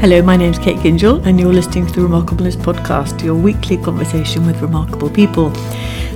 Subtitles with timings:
[0.00, 4.46] Hello, my name's Kate Gingell, and you're listening to the Remarkableness Podcast, your weekly conversation
[4.46, 5.48] with remarkable people.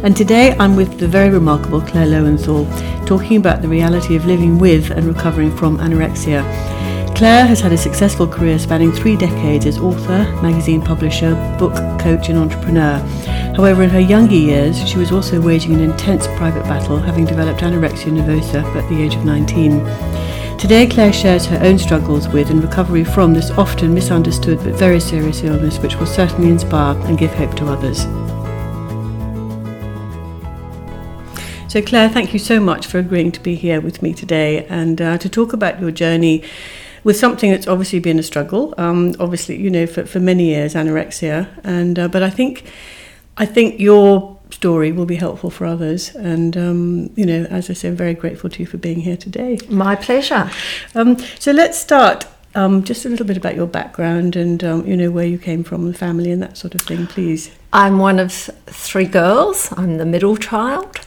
[0.05, 2.65] And today I'm with the very remarkable Clare Loewenthal,
[3.09, 6.45] talking about the reality of living with and recovering from anorexia.
[7.17, 12.29] Clare has had a successful career spanning three decades as author, magazine publisher, book coach,
[12.29, 12.99] and entrepreneur.
[13.57, 17.63] However, in her younger years, she was also waging an intense private battle, having developed
[17.63, 19.81] anorexia nervosa at the age of 19.
[20.63, 25.01] Today, Clare shares her own struggles with and recovery from this often misunderstood but very
[25.01, 28.03] serious illness, which will certainly inspire and give hope to others.
[31.69, 35.03] So, Clare, thank you so much for agreeing to be here with me today and
[35.03, 36.45] uh, to talk about your journey
[37.03, 38.73] with something that's obviously been a struggle.
[38.79, 42.71] Um, obviously, you know, for, for many years, anorexia, and uh, but I think,
[43.37, 46.15] I think your story will be helpful for others.
[46.15, 49.17] And, um, you know, as I say, I'm very grateful to you for being here
[49.17, 49.59] today.
[49.69, 50.51] My pleasure.
[50.95, 52.27] Um, so let's start.
[52.55, 55.65] Um, just a little bit about your background and um, you know where you came
[55.65, 57.51] from, the family, and that sort of thing, please.
[57.73, 59.73] I'm one of three girls.
[59.75, 60.99] I'm the middle child,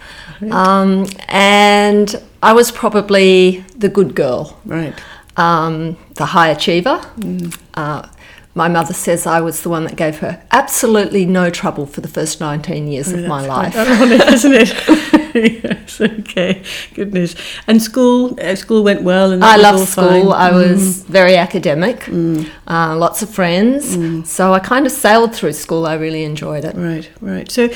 [0.41, 0.51] right.
[0.51, 4.99] um, and I was probably the good girl, right?
[5.37, 6.97] Um, the high achiever.
[7.19, 7.55] Mm.
[7.75, 8.09] Uh,
[8.55, 12.07] my mother says I was the one that gave her absolutely no trouble for the
[12.07, 13.75] first 19 years oh, of my life.
[13.75, 15.21] Ironic, isn't it?
[15.35, 17.35] yes, okay, goodness.
[17.67, 20.31] And school, uh, school went well, and I loved school.
[20.31, 20.31] Fine.
[20.31, 20.71] I mm.
[20.71, 22.49] was very academic, mm.
[22.67, 23.97] uh, lots of friends.
[23.97, 24.25] Mm.
[24.25, 25.85] So I kind of sailed through school.
[25.85, 26.73] I really enjoyed it.
[26.77, 27.51] Right, right.
[27.51, 27.69] So,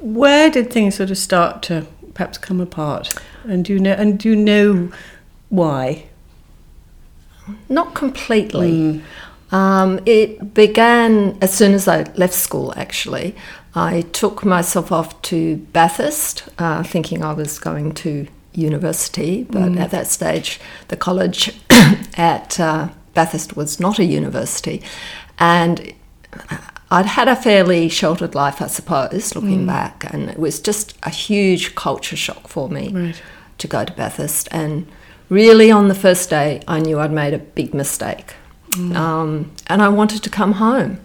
[0.00, 3.14] where did things sort of start to perhaps come apart?
[3.44, 3.92] And do you know?
[3.92, 4.90] And do you know
[5.50, 6.06] why?
[7.68, 9.04] Not completely.
[9.54, 13.36] Um, it began as soon as I left school, actually.
[13.76, 19.78] I took myself off to Bathurst, uh, thinking I was going to university, but mm.
[19.78, 21.56] at that stage, the college
[22.16, 24.82] at uh, Bathurst was not a university.
[25.38, 25.94] And
[26.90, 29.66] I'd had a fairly sheltered life, I suppose, looking mm.
[29.68, 33.22] back, and it was just a huge culture shock for me right.
[33.58, 34.48] to go to Bathurst.
[34.50, 34.88] And
[35.28, 38.34] really, on the first day, I knew I'd made a big mistake.
[38.74, 38.96] Mm.
[38.96, 41.00] Um, and I wanted to come home.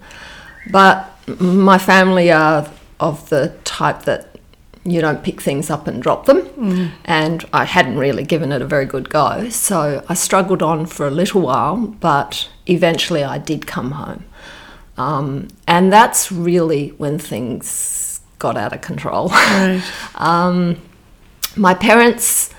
[0.70, 1.10] But
[1.40, 4.36] my family are of the type that
[4.84, 6.42] you don't pick things up and drop them.
[6.42, 6.90] Mm.
[7.04, 9.48] And I hadn't really given it a very good go.
[9.50, 14.24] So I struggled on for a little while, but eventually I did come home.
[14.96, 19.28] Um, and that's really when things got out of control.
[19.28, 19.82] Right.
[20.14, 20.76] um,
[21.56, 22.50] my parents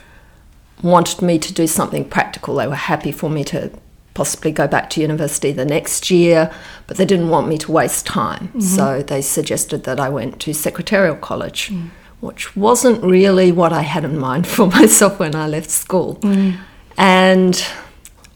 [0.81, 2.55] wanted me to do something practical.
[2.55, 3.71] They were happy for me to
[4.13, 6.53] possibly go back to university the next year,
[6.87, 8.49] but they didn't want me to waste time.
[8.49, 8.59] Mm-hmm.
[8.59, 11.89] So they suggested that I went to secretarial college, mm.
[12.19, 16.15] which wasn't really what I had in mind for myself when I left school.
[16.17, 16.57] Mm.
[16.97, 17.65] And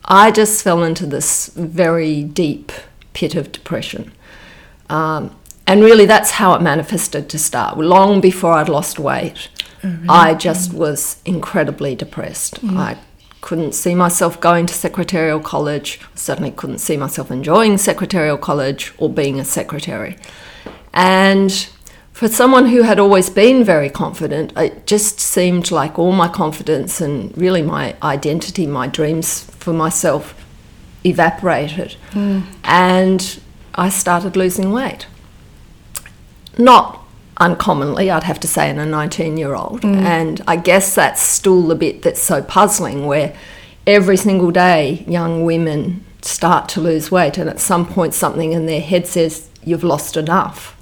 [0.05, 2.71] I just fell into this very deep
[3.13, 4.11] pit of depression.
[4.89, 5.35] Um,
[5.67, 7.77] and really, that's how it manifested to start.
[7.77, 9.49] Long before I'd lost weight,
[9.83, 10.07] oh, really?
[10.07, 12.61] I just was incredibly depressed.
[12.61, 12.77] Mm.
[12.77, 12.97] I
[13.45, 19.07] couldn't see myself going to secretarial college, certainly couldn't see myself enjoying secretarial college or
[19.07, 20.17] being a secretary.
[20.95, 21.51] And
[22.11, 26.99] for someone who had always been very confident, it just seemed like all my confidence
[26.99, 30.33] and really my identity, my dreams for myself
[31.03, 31.97] evaporated.
[32.13, 32.45] Mm.
[32.63, 33.39] And
[33.75, 35.05] I started losing weight.
[36.57, 37.04] Not
[37.37, 39.81] uncommonly, I'd have to say, in a 19 year old.
[39.81, 40.01] Mm.
[40.01, 43.35] And I guess that's still the bit that's so puzzling, where
[43.85, 48.65] every single day young women start to lose weight, and at some point, something in
[48.65, 50.73] their head says, You've lost enough.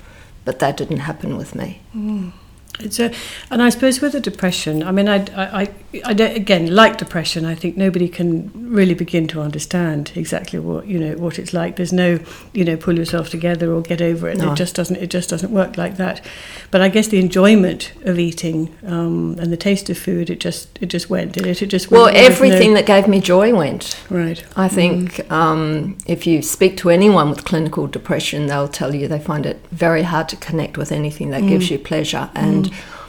[0.46, 1.82] But that didn't happen with me.
[1.96, 2.34] Mm.
[2.80, 3.14] It's a,
[3.52, 5.70] and I suppose with the depression, I mean, I, I,
[6.04, 10.98] I, again, like depression, I think nobody can really begin to understand exactly what you
[10.98, 11.76] know what it's like.
[11.76, 12.20] There's no,
[12.52, 14.38] you know, pull yourself together or get over it.
[14.38, 14.52] No.
[14.52, 14.96] It just doesn't.
[14.96, 16.26] It just doesn't work like that.
[16.72, 20.68] But I guess the enjoyment of eating um, and the taste of food, it just,
[20.82, 21.34] it just went.
[21.34, 21.62] Did it?
[21.62, 22.80] It just well, everything no...
[22.80, 24.04] that gave me joy went.
[24.10, 24.44] Right.
[24.56, 25.32] I think mm.
[25.32, 29.64] um, if you speak to anyone with clinical depression, they'll tell you they find it
[29.70, 31.50] very hard to connect with anything that mm.
[31.50, 32.56] gives you pleasure and.
[32.56, 32.63] Mm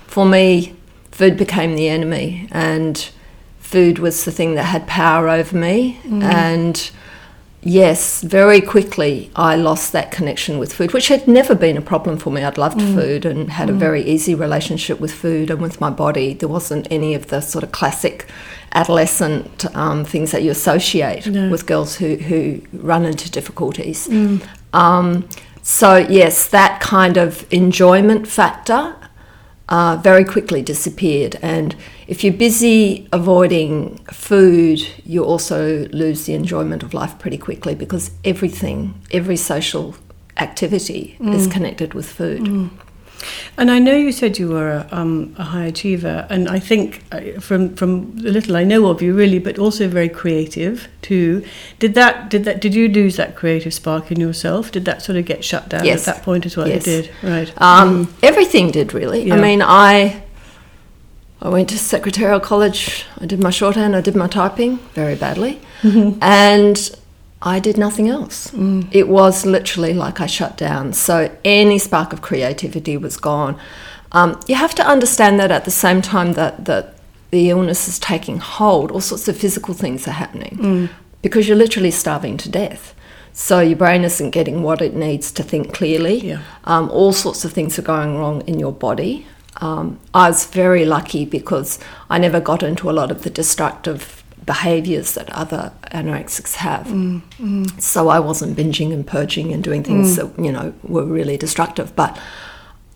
[0.06, 0.74] for me,
[1.10, 3.10] food became the enemy, and
[3.58, 5.98] food was the thing that had power over me.
[6.04, 6.22] Mm.
[6.22, 6.90] And
[7.62, 12.18] yes, very quickly I lost that connection with food, which had never been a problem
[12.18, 12.44] for me.
[12.44, 12.94] I'd loved mm.
[12.94, 13.72] food and had mm.
[13.72, 16.34] a very easy relationship with food and with my body.
[16.34, 18.28] There wasn't any of the sort of classic
[18.74, 21.48] adolescent um, things that you associate no.
[21.48, 24.08] with girls who, who run into difficulties.
[24.08, 24.46] Mm.
[24.72, 25.28] Um,
[25.62, 28.94] so, yes, that kind of enjoyment factor
[29.68, 31.38] uh, very quickly disappeared.
[31.42, 31.74] And
[32.06, 38.10] if you're busy avoiding food, you also lose the enjoyment of life pretty quickly because
[38.24, 39.94] everything, every social
[40.36, 41.34] activity mm.
[41.34, 42.42] is connected with food.
[42.42, 42.70] Mm.
[43.56, 47.04] And I know you said you were a, um, a high achiever, and I think
[47.12, 51.44] uh, from from the little I know of you, really, but also very creative too.
[51.78, 54.72] Did that did that did you lose that creative spark in yourself?
[54.72, 56.06] Did that sort of get shut down yes.
[56.06, 56.68] at that point as well?
[56.68, 56.86] Yes.
[56.86, 57.52] It did, right?
[57.60, 58.12] Um, mm.
[58.22, 59.28] Everything did really.
[59.28, 59.34] Yeah.
[59.34, 60.22] I mean, I
[61.40, 63.04] I went to secretarial college.
[63.20, 63.94] I did my shorthand.
[63.94, 66.18] I did my typing very badly, mm-hmm.
[66.22, 66.96] and
[67.44, 68.50] I did nothing else.
[68.52, 68.88] Mm.
[68.90, 70.94] It was literally like I shut down.
[70.94, 73.58] So any spark of creativity was gone.
[74.12, 76.96] Um, you have to understand that at the same time that, that
[77.30, 80.90] the illness is taking hold, all sorts of physical things are happening mm.
[81.20, 82.94] because you're literally starving to death.
[83.34, 86.20] So your brain isn't getting what it needs to think clearly.
[86.20, 86.42] Yeah.
[86.64, 89.26] Um, all sorts of things are going wrong in your body.
[89.56, 94.23] Um, I was very lucky because I never got into a lot of the destructive
[94.46, 96.86] behaviors that other anorexics have.
[96.86, 97.80] Mm, mm.
[97.80, 100.34] So I wasn't binging and purging and doing things mm.
[100.34, 101.94] that, you know, were really destructive.
[101.96, 102.18] But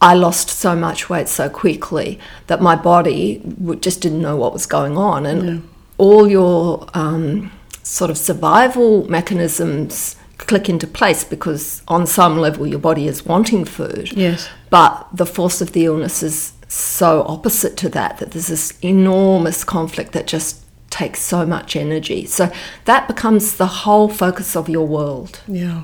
[0.01, 3.43] I lost so much weight so quickly that my body
[3.81, 5.27] just didn't know what was going on.
[5.27, 5.61] And yeah.
[5.97, 7.51] all your um,
[7.83, 13.65] sort of survival mechanisms click into place because on some level your body is wanting
[13.65, 14.13] food.
[14.13, 14.49] Yes.
[14.71, 19.65] But the force of the illness is so opposite to that that there's this enormous
[19.65, 22.27] conflict that just takes so much energy.
[22.27, 22.51] So
[22.85, 25.41] that becomes the whole focus of your world.
[25.47, 25.83] Yeah.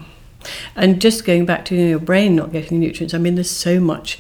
[0.77, 4.19] And just going back to your brain not getting nutrients, I mean, there's so much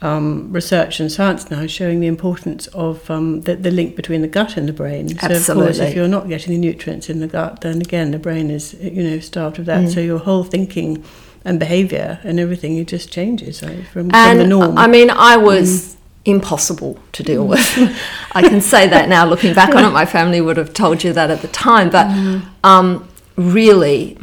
[0.00, 4.28] um, research and science now showing the importance of um, the, the, link between the
[4.28, 5.10] gut and the brain.
[5.10, 5.38] Absolutely.
[5.40, 8.18] So, of course, if you're not getting the nutrients in the gut, then again, the
[8.18, 9.84] brain is, you know, starved of that.
[9.84, 9.94] Mm.
[9.94, 11.04] So your whole thinking
[11.44, 14.78] and behavior and everything, it just changes right, from, and, from the norm.
[14.78, 15.94] I mean, I was.
[15.94, 15.97] Mm
[16.28, 17.60] impossible to deal with.
[18.32, 21.12] I can say that now, looking back on it, my family would have told you
[21.12, 21.90] that at the time.
[21.90, 22.06] But
[22.62, 24.18] um, really,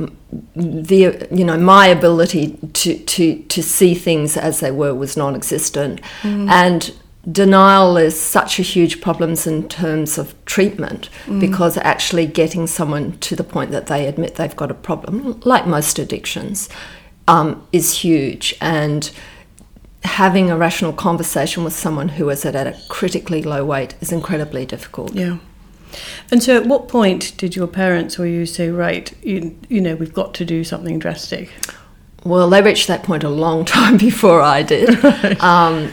[0.56, 6.02] the you know my ability to to to see things as they were was non-existent,
[6.22, 6.50] mm.
[6.50, 6.94] and
[7.32, 11.40] denial is such a huge problem in terms of treatment mm.
[11.40, 15.66] because actually getting someone to the point that they admit they've got a problem, like
[15.66, 16.70] most addictions,
[17.28, 19.12] um, is huge and
[20.06, 24.66] having a rational conversation with someone who is at a critically low weight is incredibly
[24.66, 25.14] difficult.
[25.14, 25.38] Yeah.
[26.32, 29.96] And so, at what point did your parents or you say, right, you, you know,
[29.96, 31.52] we've got to do something drastic?
[32.24, 35.04] Well, they reached that point a long time before I did.
[35.04, 35.42] right.
[35.44, 35.92] um,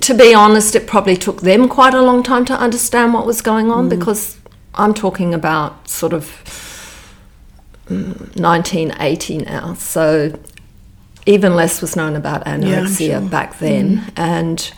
[0.00, 3.40] to be honest, it probably took them quite a long time to understand what was
[3.40, 3.90] going on mm.
[3.90, 4.38] because
[4.74, 6.28] I'm talking about sort of
[7.88, 9.74] 1980 mm, now.
[9.74, 10.38] So
[11.26, 13.28] even less was known about anorexia yeah, sure.
[13.28, 13.98] back then.
[13.98, 14.12] Mm.
[14.16, 14.72] And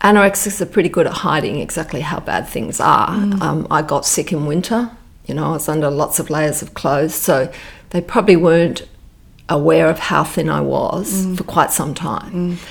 [0.00, 3.10] anorexics are pretty good at hiding exactly how bad things are.
[3.10, 3.40] Mm.
[3.40, 4.90] Um, I got sick in winter.
[5.26, 7.52] You know, I was under lots of layers of clothes, so
[7.90, 8.86] they probably weren't
[9.48, 11.36] aware of how thin I was mm.
[11.36, 12.56] for quite some time.
[12.56, 12.68] Mm.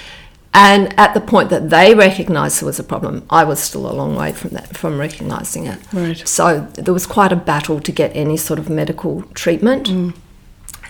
[0.54, 3.94] And at the point that they recognised there was a problem, I was still a
[3.94, 5.80] long way from that, from recognising it.
[5.94, 6.28] Right.
[6.28, 9.88] So there was quite a battle to get any sort of medical treatment.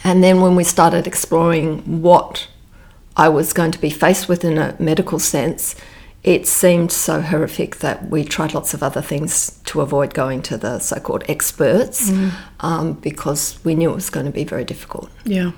[0.04, 2.48] And then when we started exploring what
[3.16, 5.76] I was going to be faced with in a medical sense,
[6.24, 10.58] it seemed so horrific that we tried lots of other things to avoid going to
[10.58, 12.32] the so called experts mm.
[12.60, 15.10] um, because we knew it was going to be very difficult.
[15.26, 15.52] Yeah.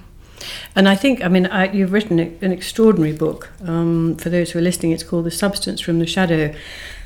[0.76, 3.50] And I think, I mean, I, you've written an extraordinary book.
[3.66, 6.54] Um, for those who are listening, it's called The Substance from the Shadow.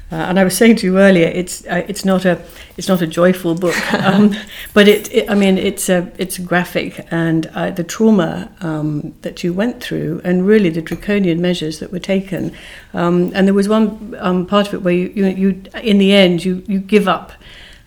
[0.10, 2.42] Uh, and I was saying to you earlier, it's uh, it's not a
[2.78, 4.34] it's not a joyful book, um,
[4.74, 9.44] but it, it, I mean it's a it's graphic and uh, the trauma um, that
[9.44, 12.54] you went through and really the draconian measures that were taken,
[12.94, 16.14] um, and there was one um, part of it where you, you, you in the
[16.14, 17.34] end you you give up.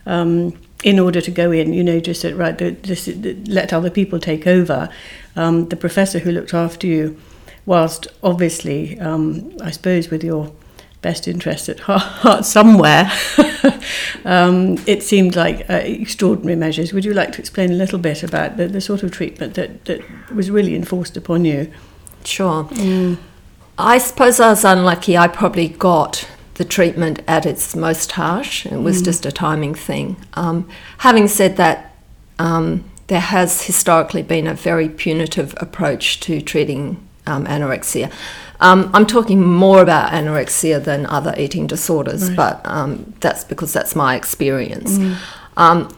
[0.05, 3.07] Um, in order to go in, you know, just that, right, just
[3.47, 4.89] let other people take over.
[5.35, 7.21] Um, the professor who looked after you,
[7.67, 10.51] whilst obviously, I suppose, with your
[11.01, 13.11] best interest at heart somewhere.
[14.25, 16.93] um, it seemed like uh, extraordinary measures.
[16.93, 19.85] Would you like to explain a little bit about the, the sort of treatment that,
[19.85, 20.01] that
[20.33, 21.71] was really enforced upon you?
[22.23, 22.65] Sure.
[22.65, 23.17] Mm.
[23.77, 25.17] I suppose I was unlucky.
[25.17, 28.65] I probably got the treatment at its most harsh.
[28.67, 29.05] It was mm.
[29.05, 30.17] just a timing thing.
[30.33, 31.95] Um, having said that,
[32.37, 38.11] um, there has historically been a very punitive approach to treating um, anorexia.
[38.61, 42.37] Um, I'm talking more about anorexia than other eating disorders, right.
[42.37, 44.97] but um, that's because that's my experience.
[44.97, 45.17] Mm.
[45.57, 45.97] Um,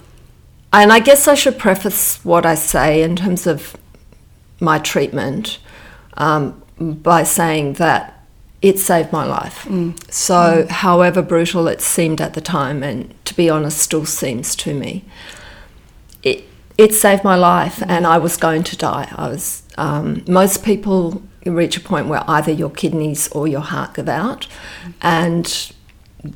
[0.72, 3.76] and I guess I should preface what I say in terms of
[4.62, 5.60] my treatment
[6.16, 8.26] um, by saying that
[8.62, 9.68] it saved my life.
[10.10, 14.74] So, however brutal it seemed at the time, and to be honest, still seems to
[14.74, 15.04] me,
[16.24, 16.46] it
[16.78, 19.14] it saved my life, and I was going to die.
[19.16, 19.64] I was.
[19.78, 24.48] Um, most people reach a point where either your kidneys or your heart give out,
[25.02, 25.72] and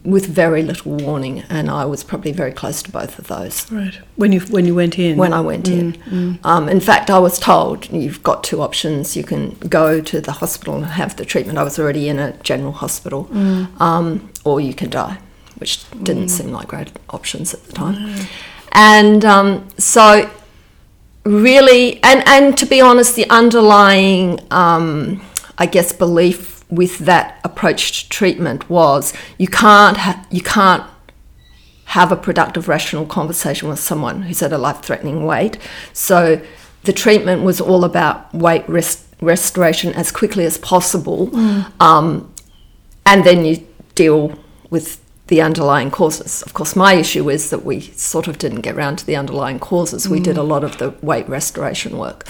[0.04, 1.44] with very little warning.
[1.50, 3.98] And I was probably very close to both of those Right.
[4.18, 5.18] When you when you went in.
[5.18, 5.98] when I went in.
[6.44, 9.16] Um, in fact, I was told you've got two options.
[9.16, 11.58] You can go to the hospital and have the treatment.
[11.58, 13.30] I was already in a general hospital,
[13.80, 15.20] um, or you can die,
[15.58, 17.96] which didn't seem like great options at the time.
[18.74, 20.30] And um, so,
[21.28, 25.22] really, and and to be honest, the underlying, um,
[25.58, 30.84] I guess, belief with that approach to treatment was you can't ha- you can't
[31.86, 35.58] have a productive, rational conversation with someone who's at a life threatening weight.
[35.94, 36.42] So
[36.84, 41.34] the treatment was all about weight rest- restoration as quickly as possible.
[41.80, 42.34] Um,
[43.06, 43.66] and then you
[43.96, 44.38] deal
[44.70, 46.42] with the underlying causes.
[46.42, 49.60] Of course, my issue is that we sort of didn't get around to the underlying
[49.60, 50.08] causes.
[50.08, 50.48] We did a mm.
[50.48, 52.28] lot of the weight restoration work.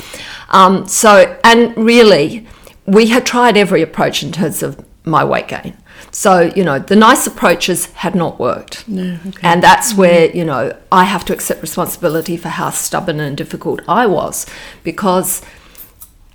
[0.50, 2.48] Um, so, and really,
[2.86, 5.78] we had tried every approach in terms of my weight gain.
[6.12, 8.88] So, you know, the nice approaches had not worked.
[8.88, 9.40] No, okay.
[9.44, 9.98] And that's mm.
[9.98, 14.46] where, you know, I have to accept responsibility for how stubborn and difficult I was
[14.84, 15.42] because,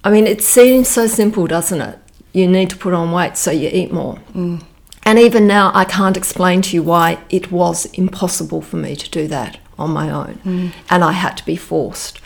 [0.04, 1.98] I mean, it seems so simple, doesn't it?
[2.32, 4.16] You need to put on weight so you eat more.
[4.34, 4.62] Mm.
[5.04, 9.10] And even now, I can't explain to you why it was impossible for me to
[9.10, 10.72] do that on my own.
[10.88, 12.20] And I had to be forced.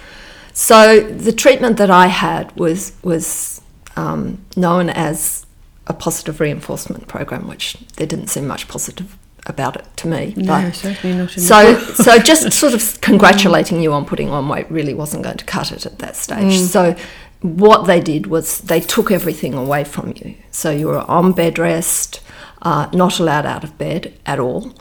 [0.53, 3.61] So the treatment that I had was, was
[3.97, 5.47] um, known as
[5.87, 9.17] a positive reinforcement program, which there didn't seem much positive
[9.47, 10.35] about it to me.
[10.37, 14.95] No, certainly not So, so just sort of congratulating you on putting on weight really
[14.95, 16.59] wasn't going to cut it at that stage.
[16.59, 16.97] So,
[17.43, 20.35] what they did was they took everything away from you.
[20.51, 22.21] So you were on bed rest,
[22.67, 24.73] uh, not allowed out of bed at all,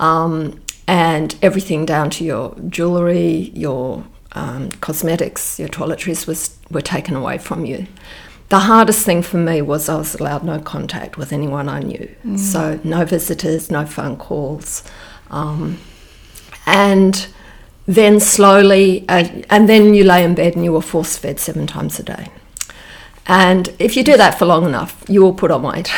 [0.00, 7.14] um, and everything down to your jewellery, your um, cosmetics, your toiletries was were taken
[7.14, 7.86] away from you.
[8.48, 12.08] The hardest thing for me was I was allowed no contact with anyone I knew.
[12.38, 14.82] So no visitors, no phone calls.
[15.30, 15.78] Um,
[16.66, 17.28] and
[17.86, 21.66] then slowly, uh, and then you lay in bed and you were force fed seven
[21.66, 22.28] times a day.
[23.28, 25.90] And if you do that for long enough, you will put on weight.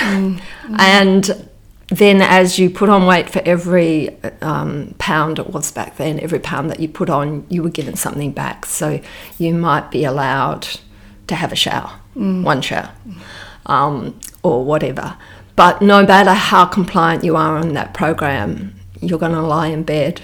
[0.78, 1.48] And
[1.88, 6.40] then, as you put on weight for every um, pound it was back then, every
[6.40, 8.66] pound that you put on, you were given something back.
[8.66, 9.00] So
[9.38, 10.66] you might be allowed
[11.28, 12.90] to have a shower, one shower,
[13.66, 15.16] um, or whatever.
[15.54, 19.82] But no matter how compliant you are on that program, you're going to lie in
[19.82, 20.22] bed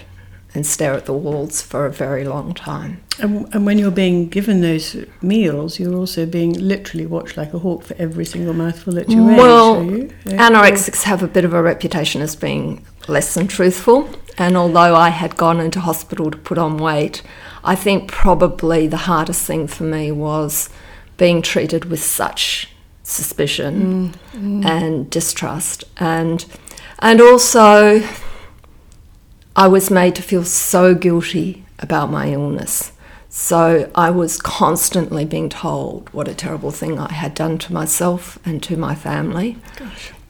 [0.57, 3.03] and stare at the walls for a very long time.
[3.21, 7.59] And, and when you're being given those meals, you're also being literally watched like a
[7.59, 9.37] hawk for every single mouthful that you eat.
[9.37, 10.11] Well, you?
[10.25, 10.49] Yeah.
[10.49, 14.09] anorexics have a bit of a reputation as being less than truthful.
[14.39, 17.23] And although I had gone into hospital to put on weight,
[17.63, 20.71] I think probably the hardest thing for me was
[21.19, 22.71] being treated with such
[23.03, 24.65] suspicion mm, mm.
[24.65, 25.85] and distrust.
[25.99, 26.47] And,
[27.01, 28.01] and also,
[29.57, 32.93] I was made to feel so guilty about my illness.
[33.31, 38.39] So I was constantly being told what a terrible thing I had done to myself
[38.45, 39.59] and to my family.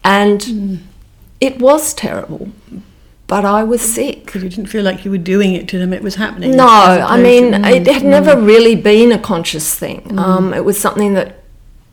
[0.02, 0.76] And hmm.
[1.40, 2.50] it was terrible,
[3.26, 4.26] but I was sick.
[4.26, 6.56] Because you didn't feel like you were doing it to them, it was happening.
[6.56, 8.44] No, I mean, to- it had never hmm.
[8.44, 10.00] really been a conscious thing.
[10.02, 10.18] Hmm.
[10.18, 11.42] Um, it was something that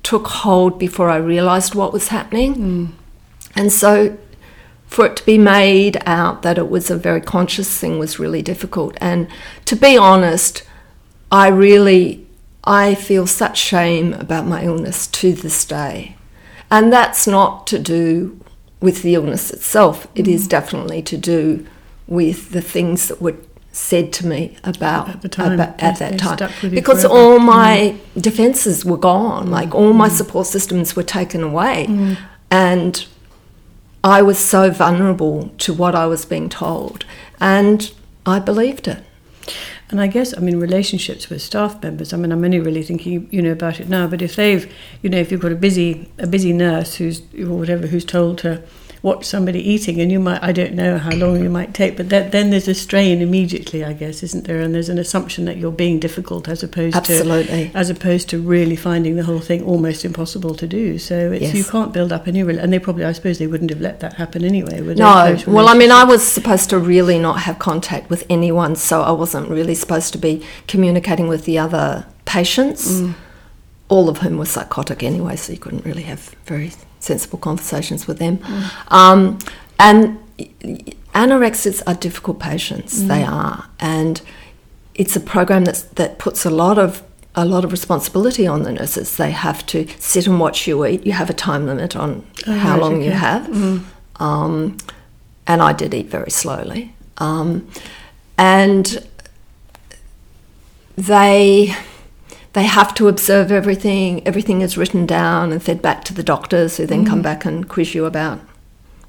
[0.04, 2.96] took hold before I realised what was happening.
[3.56, 4.18] And so
[4.93, 8.43] for it to be made out that it was a very conscious thing was really
[8.43, 8.95] difficult.
[9.01, 9.27] And
[9.65, 10.63] to be honest,
[11.31, 12.27] I really
[12.63, 16.15] I feel such shame about my illness to this day.
[16.69, 18.39] And that's not to do
[18.79, 20.07] with the illness itself.
[20.13, 20.50] It is mm.
[20.50, 21.65] definitely to do
[22.07, 23.35] with the things that were
[23.71, 25.53] said to me about At time.
[25.53, 27.17] about- at that time stuck with you because forever.
[27.17, 28.21] all my mm.
[28.21, 30.12] defenses were gone like all my mm.
[30.12, 31.88] support systems were taken away
[32.51, 33.07] and
[34.03, 37.05] I was so vulnerable to what I was being told,
[37.39, 37.91] and
[38.25, 39.03] I believed it.
[39.89, 42.13] And I guess, I mean, relationships with staff members.
[42.13, 44.07] I mean, I'm only really thinking, you know, about it now.
[44.07, 47.57] But if they've, you know, if you've got a busy, a busy nurse who's or
[47.57, 48.63] whatever who's told to
[49.03, 52.07] watch somebody eating, and you might, I don't know how long you might take, but
[52.07, 54.62] that, then there's a strain immediately, I guess, isn't there?
[54.62, 57.69] And there's an assumption that you're being difficult as opposed Absolutely.
[57.69, 60.98] to, as opposed to really finding the whole thing almost impossible to do.
[60.98, 61.53] So it's Yes.
[61.53, 64.00] you can't build up any, rel- and they probably, I suppose, they wouldn't have let
[64.00, 64.79] that happen anyway.
[64.81, 64.98] Would?
[64.98, 69.01] No, well, I mean, I was supposed to really not have contact with anyone, so
[69.01, 73.15] I wasn't really supposed to be communicating with the other patients, mm.
[73.89, 76.72] all of whom were psychotic anyway, so you couldn't really have very
[77.03, 78.39] sensible conversations with them.
[78.88, 79.39] Um,
[79.79, 80.17] and
[81.13, 83.07] anorexics are difficult patients.
[83.07, 84.22] They are, and
[84.95, 87.03] it's a program that's, that puts a lot of
[87.36, 89.17] a lot of responsibility on the nurses.
[89.17, 91.03] They have to sit and watch you eat.
[91.03, 93.17] You have a time limit on how right, long you okay.
[93.17, 93.50] have.
[94.17, 94.77] Um,
[95.48, 96.93] and I did eat very slowly.
[97.17, 97.67] Um,
[98.38, 99.07] and
[100.95, 101.75] they
[102.53, 104.25] they have to observe everything.
[104.27, 107.24] Everything is written down and fed back to the doctors, who then come mm.
[107.24, 108.39] back and quiz you about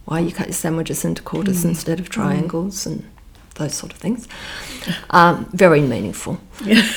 [0.07, 1.71] why you cut your sandwiches into quarters mm.
[1.71, 2.13] instead of mm.
[2.13, 3.09] triangles and
[3.57, 4.27] those sort of things.
[5.11, 6.41] Um, very meaningful.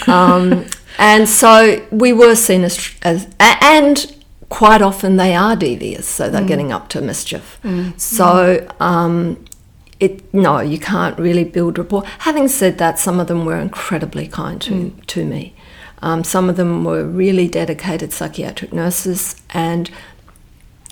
[0.08, 0.66] um,
[0.98, 4.14] and so we were seen as, as and
[4.50, 7.60] quite often they are devious, so they're getting up to mischief.
[7.98, 9.46] So um,
[10.00, 12.04] it no, you can't really build rapport.
[12.20, 15.54] Having said that, some of them were incredibly kind to to me.
[16.08, 19.92] Um, some of them were really dedicated psychiatric nurses, and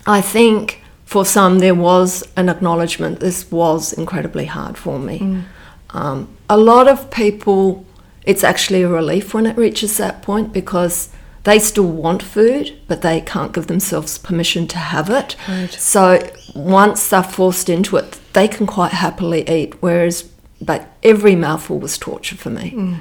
[0.06, 5.44] I think for some there was an acknowledgement this was incredibly hard for me.
[5.92, 7.86] Um, a lot of people,
[8.26, 11.08] it's actually a relief when it reaches that point because
[11.46, 15.38] they still want food, but they can't give themselves permission to have it.
[15.48, 15.72] Right.
[15.72, 20.24] So once they're forced into it, they can quite happily eat, whereas
[20.62, 22.98] but every mouthful was torture for me.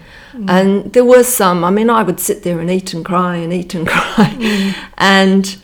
[0.48, 3.52] And there were some, I mean, I would sit there and eat and cry and
[3.52, 4.74] eat and cry.
[4.98, 5.56] And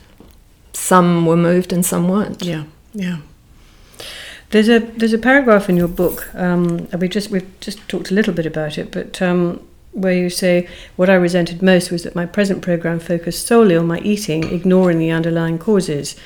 [0.72, 2.42] some were moved and some weren't.
[2.42, 3.18] Yeah, yeah.
[4.50, 6.28] There's a there's a paragraph in your book.
[6.34, 9.60] Um, and we just we've just talked a little bit about it, but um,
[9.92, 13.86] where you say what I resented most was that my present program focused solely on
[13.86, 16.16] my eating, ignoring the underlying causes.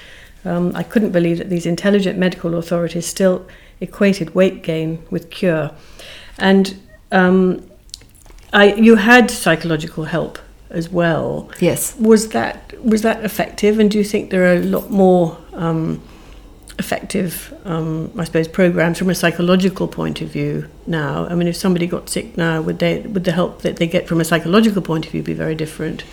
[0.45, 3.47] Um, I couldn't believe that these intelligent medical authorities still
[3.81, 5.71] equated weight gain with cure,
[6.39, 6.79] and
[7.13, 7.69] um,
[8.55, 10.39] I you had psychological help
[10.71, 11.51] as well.
[11.61, 11.95] Yes.
[11.99, 13.79] Was that was that effective?
[13.79, 16.01] And do you think there are a lot more um,
[16.79, 21.27] effective, um, I suppose, programs from a psychological point of view now?
[21.27, 24.09] I mean, if somebody got sick now, would they would the help that they get
[24.09, 26.05] from a psychological point of view be very different?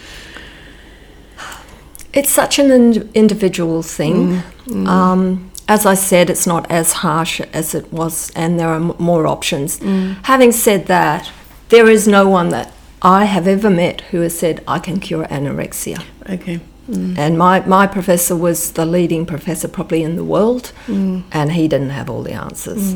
[2.13, 4.43] It's such an in- individual thing.
[4.85, 8.95] Um, as I said, it's not as harsh as it was, and there are m-
[8.99, 9.79] more options.
[10.23, 11.31] Having said that,
[11.71, 15.25] there is no one that I have ever met who has said, I can cure
[15.25, 16.03] anorexia.
[16.29, 16.59] Okay.
[16.87, 21.91] And my, my professor was the leading professor probably in the world, and he didn't
[21.91, 22.95] have all the answers.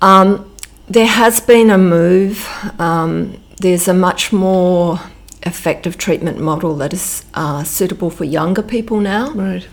[0.00, 0.54] Um,
[0.88, 2.46] there has been a move.
[2.78, 5.00] Um, there's a much more
[5.42, 9.64] effective treatment model that is uh, suitable for younger people now, Right.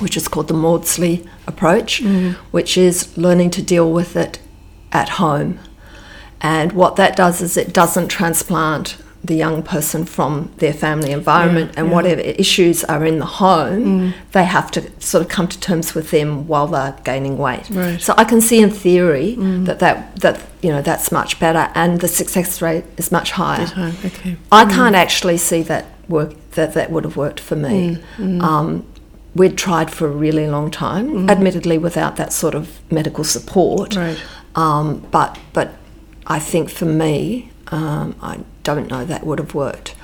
[0.00, 2.02] which is called the Maudsley approach,
[2.50, 4.38] which is learning to deal with it
[4.92, 5.58] at home.
[6.44, 11.72] And what that does is it doesn't transplant the young person from their family environment
[11.78, 14.14] and whatever issues are in the home, mm.
[14.32, 17.70] they have to sort of come to terms with them while they're gaining weight.
[17.70, 17.98] Right.
[17.98, 19.64] So I can see in theory mm.
[19.64, 23.66] that, that that you know that's much better and the success rate is much higher.
[24.04, 24.36] Okay.
[24.52, 24.70] I mm.
[24.70, 27.98] can't actually see that work that that would have worked for me.
[28.18, 28.84] Um,
[29.34, 33.96] we'd tried for a really long time, admittedly without that sort of medical support.
[33.96, 34.20] Right.
[34.54, 35.74] Um, but but
[36.26, 39.94] I think for me, um, I don't know that would have worked.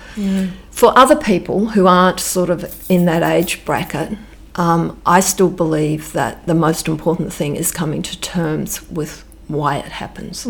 [0.70, 4.18] For other people who aren't sort of in that age bracket,
[4.56, 9.76] um, I still believe that the most important thing is coming to terms with why
[9.78, 10.44] it happens.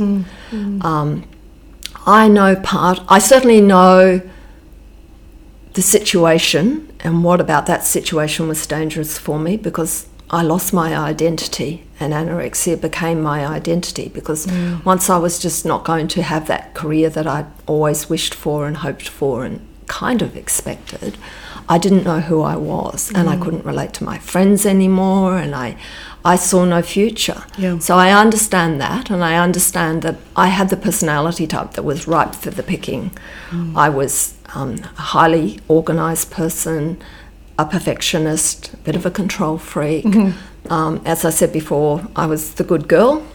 [0.83, 1.25] Um,
[2.07, 3.01] I know part.
[3.09, 4.23] I certainly know
[5.75, 10.97] the situation and what about that situation was dangerous for me because I lost my
[10.97, 14.85] identity and anorexia became my identity because mm.
[14.85, 18.67] once I was just not going to have that career that I'd always wished for
[18.67, 21.19] and hoped for and kind of expected,
[21.69, 23.43] I didn't know who I was and I mm.
[23.43, 25.77] couldn't relate to my friends anymore and I
[26.25, 27.45] I saw no future.
[27.57, 27.79] Yeah.
[27.79, 32.07] So I understand that, and I understand that I had the personality type that was
[32.07, 33.17] ripe for the picking.
[33.51, 33.75] Mm.
[33.77, 37.01] I was um, a highly organised person,
[37.59, 40.05] a perfectionist, a bit of a control freak.
[40.05, 40.39] Mm-hmm.
[40.69, 43.27] Um, as I said before, I was the good girl,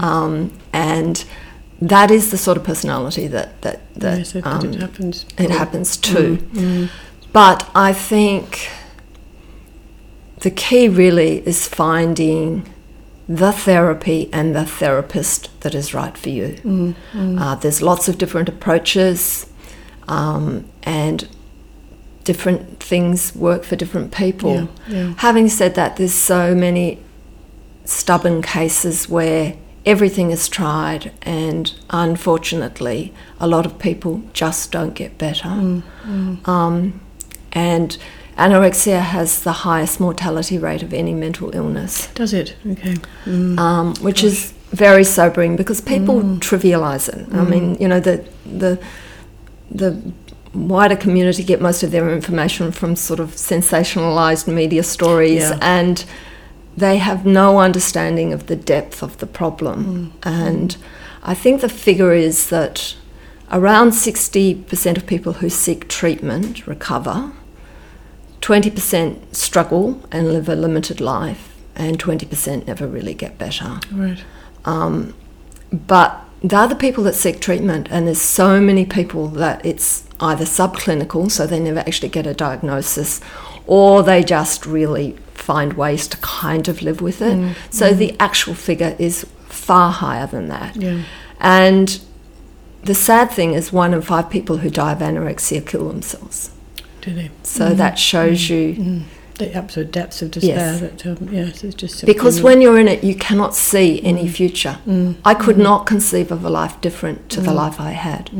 [0.00, 1.24] um, and
[1.80, 5.26] that is the sort of personality that that that yes, it, um, it happens.
[5.38, 6.88] it happens too.
[7.32, 8.68] But I think
[10.40, 12.68] the key really is finding
[13.28, 16.94] the therapy and the therapist that is right for you.
[17.40, 19.46] Uh, there's lots of different approaches,
[20.06, 21.26] um, and
[22.24, 24.54] different things work for different people.
[24.54, 25.14] Yeah, yeah.
[25.18, 26.98] Having said that, there's so many
[27.84, 29.56] stubborn cases where
[29.86, 35.48] everything is tried, and unfortunately, a lot of people just don't get better.
[35.48, 37.00] Um,
[37.52, 37.96] and
[38.36, 42.08] anorexia has the highest mortality rate of any mental illness.
[42.14, 42.56] Does it?
[42.66, 42.96] Okay.
[43.24, 43.58] Mm.
[43.58, 44.24] Um, which Gosh.
[44.24, 46.38] is very sobering because people mm.
[46.38, 47.28] trivialize it.
[47.30, 47.38] Mm.
[47.38, 48.82] I mean, you know, the the
[49.70, 50.12] the
[50.54, 55.58] wider community get most of their information from sort of sensationalized media stories yeah.
[55.60, 56.04] and
[56.76, 60.12] they have no understanding of the depth of the problem.
[60.20, 60.26] Mm.
[60.28, 60.76] And
[61.22, 62.96] I think the figure is that
[63.50, 67.32] around 60% of people who seek treatment recover,
[68.40, 73.80] 20% struggle and live a limited life, and 20% never really get better.
[73.92, 74.22] Right.
[74.64, 75.14] Um,
[75.72, 80.44] but they're the people that seek treatment, and there's so many people that it's either
[80.44, 83.20] subclinical, so they never actually get a diagnosis,
[83.66, 87.36] or they just really find ways to kind of live with it.
[87.36, 87.54] Mm.
[87.70, 87.98] So mm.
[87.98, 90.76] the actual figure is far higher than that.
[90.76, 91.02] Yeah.
[91.40, 92.00] And
[92.82, 96.50] the sad thing is, one in five people who die of anorexia kill themselves.
[97.00, 97.30] Do they?
[97.42, 97.76] So mm.
[97.76, 98.50] that shows mm.
[98.50, 99.02] you mm.
[99.36, 100.56] The absolute depths of despair.
[100.56, 104.26] Yes, that, um, yes it's just because when you're in it, you cannot see any
[104.26, 104.30] mm.
[104.30, 104.78] future.
[104.86, 105.16] Mm.
[105.24, 108.30] I could not conceive of a life different to the life I had.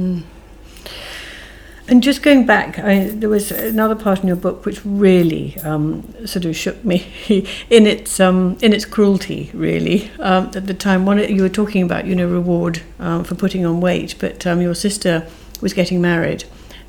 [1.87, 6.15] And just going back, I, there was another part in your book which really um,
[6.27, 7.07] sort of shook me
[7.69, 9.51] in its um, in its cruelty.
[9.53, 13.35] Really, um, at the time, one you were talking about, you know, reward um, for
[13.35, 15.29] putting on weight, but um, your sister
[15.61, 16.45] was getting married,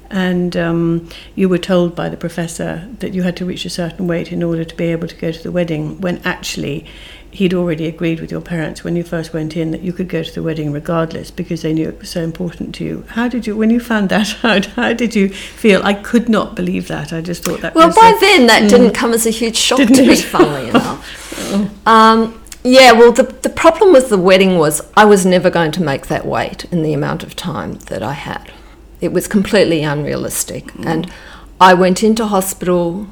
[0.10, 4.08] and um, you were told by the professor that you had to reach a certain
[4.08, 6.00] weight in order to be able to go to the wedding.
[6.02, 6.86] When actually,
[7.32, 10.24] he'd already agreed with your parents when you first went in that you could go
[10.24, 13.04] to the wedding regardless because they knew it was so important to you.
[13.10, 15.84] How did you, when you found that out, how did you feel?
[15.84, 17.12] I could not believe that.
[17.12, 17.96] I just thought that was.
[17.96, 20.70] well, by a, then that mm, didn't come as a huge shock to me, funnily
[20.70, 21.88] enough.
[21.88, 25.84] Um, yeah, well, the, the problem with the wedding was I was never going to
[25.84, 28.52] make that weight in the amount of time that I had.
[29.02, 30.66] It was completely unrealistic.
[30.66, 30.86] Mm.
[30.86, 31.14] And
[31.60, 33.08] I went into hospital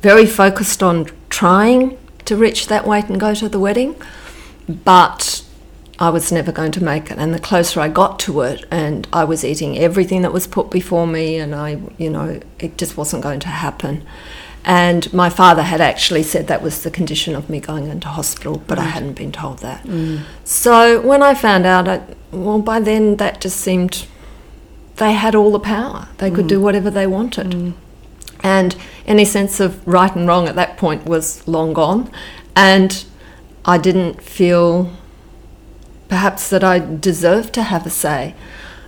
[0.00, 3.94] very focused on trying to reach that weight and go to the wedding,
[4.68, 5.44] but
[5.98, 7.18] I was never going to make it.
[7.18, 10.70] And the closer I got to it, and I was eating everything that was put
[10.70, 14.06] before me, and I, you know, it just wasn't going to happen.
[14.64, 18.62] And my father had actually said that was the condition of me going into hospital,
[18.66, 18.86] but right.
[18.86, 19.84] I hadn't been told that.
[19.84, 20.22] Mm.
[20.44, 24.06] So when I found out, I, well, by then that just seemed
[25.00, 26.08] they had all the power.
[26.18, 26.50] They could mm.
[26.50, 27.50] do whatever they wanted.
[27.50, 27.72] Mm.
[28.42, 32.10] And any sense of right and wrong at that point was long gone.
[32.54, 33.04] And
[33.64, 34.92] I didn't feel
[36.08, 38.34] perhaps that I deserved to have a say.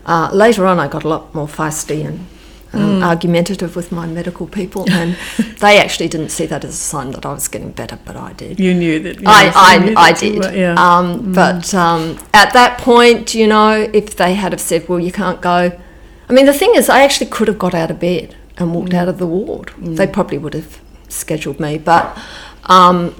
[0.04, 2.26] Uh, later on, I got a lot more feisty and
[2.74, 3.06] um, mm.
[3.06, 5.16] argumentative with my medical people, and
[5.60, 8.32] they actually didn't see that as a sign that I was getting better, but I
[8.32, 8.58] did.
[8.58, 9.20] You knew that.
[9.20, 10.54] You I, I, I did.
[10.54, 10.72] yeah.
[10.72, 11.34] Um, mm.
[11.34, 15.40] But um, at that point, you know, if they had have said, "Well, you can't
[15.40, 15.78] go,"
[16.32, 18.92] I mean, the thing is, I actually could have got out of bed and walked
[18.92, 18.94] mm.
[18.94, 19.66] out of the ward.
[19.76, 19.96] Mm.
[19.96, 22.18] They probably would have scheduled me, but
[22.64, 23.14] um,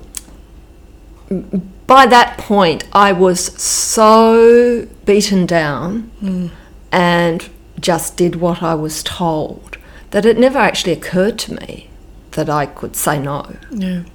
[1.87, 6.51] by that point, I was so beaten down mm.
[6.90, 9.77] and just did what I was told
[10.12, 11.90] that it never actually occurred to me
[12.31, 13.59] that I could say no.
[13.70, 14.07] No,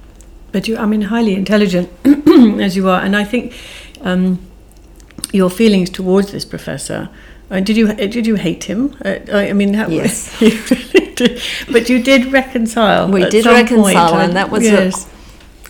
[0.50, 3.54] but you, I mean, highly intelligent as you are, and I think
[4.00, 4.44] um,
[5.32, 7.10] your feelings towards this professor.
[7.50, 8.94] Uh, did you did you hate him?
[9.04, 10.38] Uh, I mean, how, yes.
[11.72, 13.10] but you did reconcile.
[13.10, 14.22] We did reconcile, point.
[14.22, 15.06] and that was yes.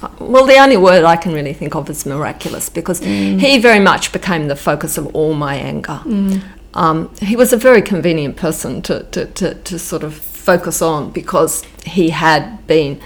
[0.03, 3.41] a, well, the only word I can really think of is miraculous because mm.
[3.41, 6.01] he very much became the focus of all my anger.
[6.05, 6.43] Mm.
[6.75, 11.11] Um, he was a very convenient person to, to, to, to, sort of focus on
[11.11, 13.01] because he had been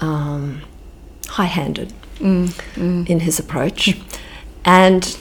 [0.00, 0.62] um,
[1.28, 2.48] high handed mm.
[2.74, 3.08] mm.
[3.08, 3.96] in his approach.
[4.64, 5.16] and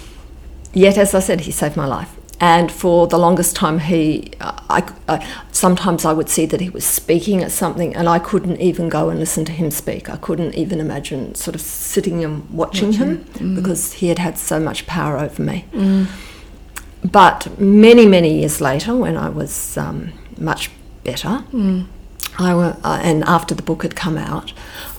[0.73, 4.91] yet, as I said, he saved my life and for the longest time he I,
[5.07, 8.89] I, sometimes i would see that he was speaking at something and i couldn't even
[8.89, 12.89] go and listen to him speak i couldn't even imagine sort of sitting and watching,
[12.89, 13.07] watching.
[13.07, 13.55] him mm.
[13.55, 16.07] because he had had so much power over me mm.
[17.03, 20.69] but many many years later when i was um, much
[21.03, 21.85] better mm.
[22.37, 24.51] I, uh, and after the book had come out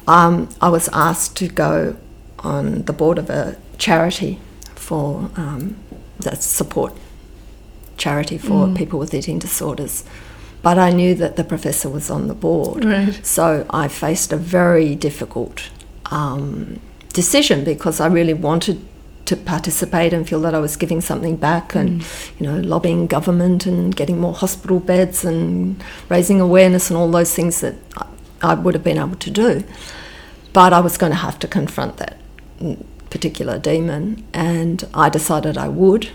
[0.09, 1.97] um, i was asked to go
[2.39, 4.39] on the board of a charity
[4.75, 5.77] for um,
[6.21, 6.95] that support
[7.97, 8.77] charity for mm.
[8.77, 10.05] people with eating disorders.
[10.63, 12.85] But I knew that the professor was on the board.
[12.85, 13.25] Right.
[13.25, 15.71] So I faced a very difficult
[16.11, 16.81] um,
[17.13, 18.85] decision because I really wanted
[19.27, 22.41] to participate and feel that I was giving something back and mm.
[22.41, 27.35] you know lobbying government and getting more hospital beds and raising awareness and all those
[27.35, 27.75] things that
[28.41, 29.65] I would have been able to do
[30.53, 32.19] but I was going to have to confront that
[33.11, 36.09] particular demon and I decided I would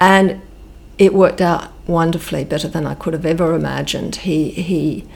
[0.00, 0.40] and
[0.98, 4.16] it worked out wonderfully, better than I could have ever imagined.
[4.16, 5.06] He he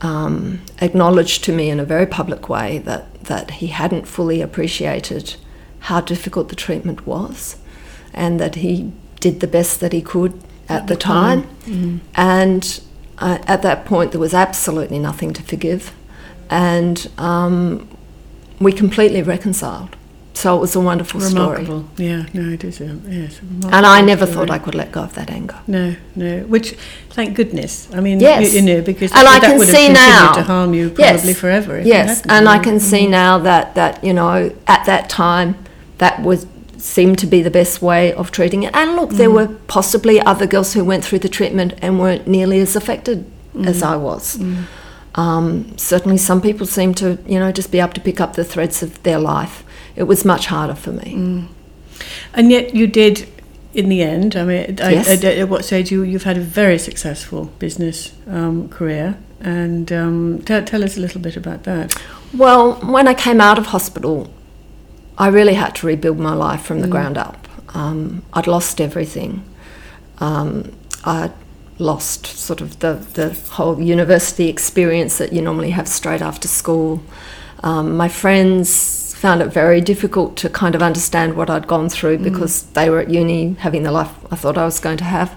[0.00, 5.36] um, acknowledged to me in a very public way that, that he hadn't fully appreciated
[5.80, 7.56] how difficult the treatment was
[8.12, 11.42] and that he did the best that he could at, the time.
[11.64, 12.00] Mm.
[12.14, 12.80] And
[13.18, 15.92] uh, at that point, there was absolutely nothing to forgive.
[16.50, 17.88] And um,
[18.60, 19.96] we completely reconciled.
[20.38, 21.88] So it was a wonderful remarkable.
[21.94, 22.08] story.
[22.08, 22.80] Yeah, no, it is.
[22.80, 24.46] A, yes, and I never story.
[24.46, 25.58] thought I could let go of that anger.
[25.66, 26.42] No, no.
[26.44, 26.76] Which,
[27.10, 27.92] thank goodness.
[27.92, 28.54] I mean, yes.
[28.54, 30.90] you, you know, because and that, I can would see have now to harm you
[30.90, 31.40] probably yes.
[31.40, 31.80] forever.
[31.80, 35.56] yes, and I can see now that that you know at that time
[35.98, 36.46] that was
[36.76, 38.72] seemed to be the best way of treating it.
[38.76, 39.16] And look, mm.
[39.16, 43.28] there were possibly other girls who went through the treatment and weren't nearly as affected
[43.56, 43.66] mm.
[43.66, 44.36] as I was.
[44.36, 44.66] Mm.
[45.16, 48.44] Um, certainly, some people seem to, you know, just be able to pick up the
[48.44, 49.64] threads of their life.
[49.98, 51.14] It was much harder for me.
[51.16, 51.48] Mm.
[52.32, 53.28] And yet, you did,
[53.74, 54.36] in the end.
[54.36, 55.24] I mean, yes.
[55.24, 59.92] I, I, at what stage you you've had a very successful business um, career, and
[59.92, 62.00] um, tell, tell us a little bit about that.
[62.32, 64.32] Well, when I came out of hospital,
[65.18, 66.92] I really had to rebuild my life from the mm.
[66.92, 67.48] ground up.
[67.74, 69.42] Um, I'd lost everything.
[70.18, 70.72] Um,
[71.04, 71.32] I
[71.78, 77.02] lost sort of the, the whole university experience that you normally have straight after school.
[77.64, 82.18] Um, my friends found it very difficult to kind of understand what I'd gone through
[82.18, 82.22] mm.
[82.22, 85.34] because they were at uni having the life I thought I was going to have.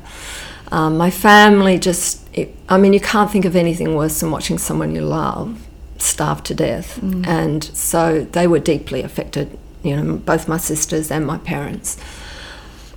[0.72, 4.60] Um, my family just, it, I mean, you can't think of anything worse than watching
[4.60, 5.60] someone you love
[5.98, 7.00] starve to death.
[7.02, 7.26] Mm.
[7.28, 11.98] And so they were deeply affected, you know, both my sisters and my parents.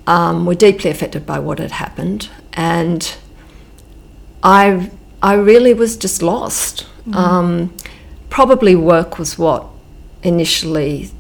[0.07, 3.16] Um, were deeply affected by what had happened, and
[4.42, 4.90] I
[5.23, 6.87] I really was just lost.
[7.09, 7.14] Mm.
[7.14, 7.77] Um,
[8.29, 9.66] probably work was what
[10.24, 11.10] initially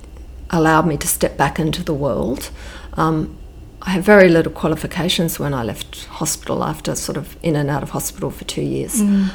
[0.50, 2.50] allowed me to step back into the world.
[2.94, 3.36] Um,
[3.82, 7.82] I had very little qualifications when I left hospital after sort of in and out
[7.82, 9.02] of hospital for two years.
[9.02, 9.30] Mm.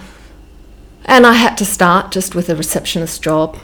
[1.06, 3.58] And I had to start just with a receptionist job.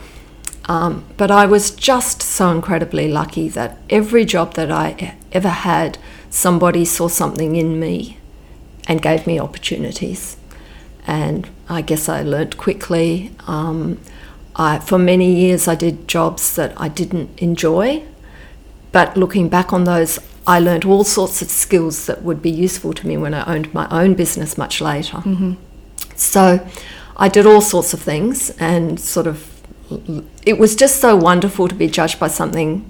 [0.66, 5.98] Um, but I was just so incredibly lucky that every job that I ever had,
[6.30, 8.18] somebody saw something in me
[8.88, 10.38] and gave me opportunities.
[11.08, 13.32] And I guess I learnt quickly.
[13.48, 14.00] Um,
[14.56, 18.04] I, for many years, I did jobs that I didn't enjoy,
[18.92, 22.94] but looking back on those, I learnt all sorts of skills that would be useful
[22.94, 25.18] to me when I owned my own business much later.
[25.18, 25.54] Mm-hmm.
[26.16, 26.66] So
[27.18, 29.52] I did all sorts of things and sort of
[30.46, 32.90] it was just so wonderful to be judged by something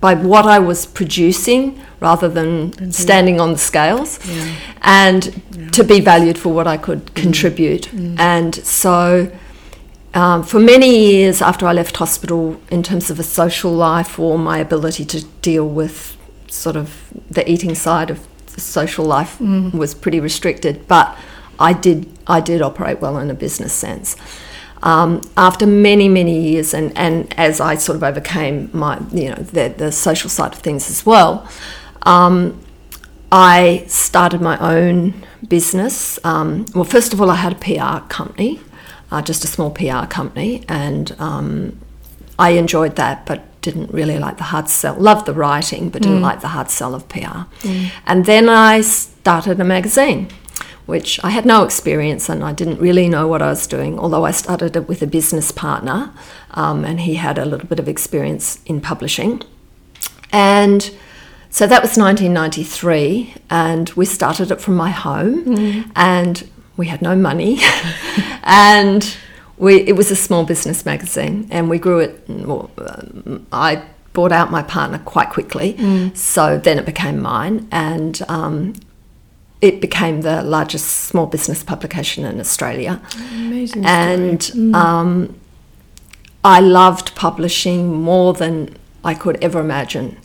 [0.00, 2.90] by what I was producing rather than mm-hmm.
[2.90, 4.56] standing on the scales yeah.
[4.82, 5.68] and yeah.
[5.70, 7.14] to be valued for what I could mm.
[7.14, 7.88] contribute.
[7.88, 8.18] Mm.
[8.18, 9.30] And so,
[10.14, 14.38] um, for many years after I left hospital, in terms of a social life or
[14.38, 16.16] my ability to deal with
[16.48, 19.72] sort of the eating side of the social life mm.
[19.72, 21.16] was pretty restricted, but
[21.58, 24.16] I did, I did operate well in a business sense.
[24.82, 29.36] Um, after many, many years, and, and as I sort of overcame my, you know,
[29.36, 31.46] the, the social side of things as well,
[32.02, 32.58] um,
[33.30, 35.14] I started my own
[35.46, 36.18] business.
[36.24, 38.58] Um, well, first of all, I had a PR company,
[39.10, 41.78] uh, just a small PR company, and um,
[42.38, 44.94] I enjoyed that, but didn't really like the hard sell.
[44.94, 46.22] Loved the writing, but didn't mm.
[46.22, 47.44] like the hard sell of PR.
[47.60, 47.90] Mm.
[48.06, 50.28] And then I started a magazine
[50.86, 54.24] which I had no experience and I didn't really know what I was doing, although
[54.24, 56.12] I started it with a business partner
[56.50, 59.40] um, and he had a little bit of experience in publishing.
[60.32, 60.90] And
[61.48, 65.90] so that was 1993, and we started it from my home, mm.
[65.96, 66.48] and
[66.80, 67.58] we had no money.
[68.42, 69.16] and
[69.58, 72.24] we, it was a small business magazine, and we grew it.
[72.26, 76.16] Well, um, I bought out my partner quite quickly, mm.
[76.16, 78.72] so then it became mine, and um,
[79.60, 82.98] it became the largest small business publication in Australia.
[83.34, 83.84] Amazing.
[83.84, 84.74] And mm.
[84.74, 85.38] um,
[86.42, 90.16] I loved publishing more than I could ever imagine.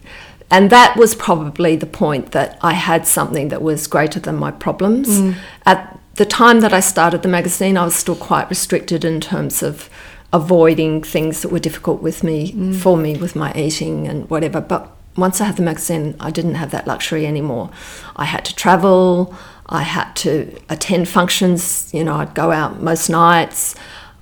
[0.49, 4.51] And that was probably the point that I had something that was greater than my
[4.51, 5.09] problems.
[5.09, 5.35] Mm.
[5.65, 9.61] At the time that I started the magazine, I was still quite restricted in terms
[9.61, 9.89] of
[10.31, 12.75] avoiding things that were difficult with me, mm.
[12.75, 14.61] for me, with my eating and whatever.
[14.61, 17.69] But once I had the magazine, I didn't have that luxury anymore.
[18.15, 19.35] I had to travel,
[19.67, 23.75] I had to attend functions, you know, I'd go out most nights.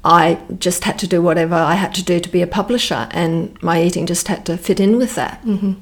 [0.05, 3.61] I just had to do whatever I had to do to be a publisher, and
[3.63, 5.41] my eating just had to fit in with that.
[5.43, 5.73] Mm-hmm.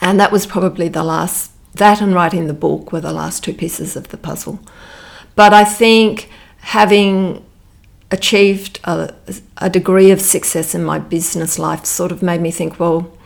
[0.00, 3.54] And that was probably the last, that and writing the book were the last two
[3.54, 4.60] pieces of the puzzle.
[5.34, 7.44] But I think having
[8.10, 9.12] achieved a,
[9.58, 13.16] a degree of success in my business life sort of made me think, well,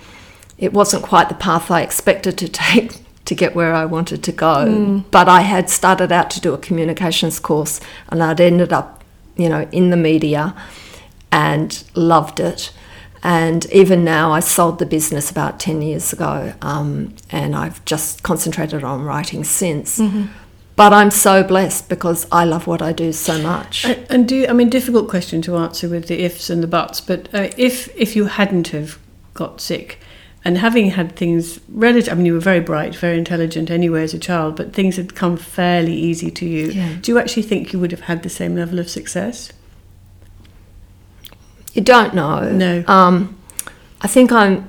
[0.57, 4.33] it wasn't quite the path I expected to take to get where I wanted to
[4.33, 4.67] go.
[4.67, 5.05] Mm.
[5.11, 8.99] But I had started out to do a communications course and I'd ended up
[9.39, 10.55] you know, in the media
[11.33, 12.73] and loved it.
[13.23, 18.23] And even now, I sold the business about 10 years ago, um, and I've just
[18.23, 19.99] concentrated on writing since.
[19.99, 20.27] Mm-hmm.
[20.79, 23.85] But I'm so blessed because I love what I do so much.
[23.85, 26.69] And, and do you, I mean, difficult question to answer with the ifs and the
[26.69, 28.97] buts, but uh, if, if you hadn't have
[29.35, 29.99] got sick,
[30.45, 34.15] and having had things relative, I mean, you were very bright, very intelligent anyway as
[34.15, 36.69] a child, but things had come fairly easy to you.
[36.69, 36.97] Yeah.
[37.01, 39.53] Do you actually think you would have had the same level of success?
[41.75, 42.53] You don't know.
[42.53, 42.85] No.
[42.87, 43.37] Um,
[44.01, 44.69] I think I'm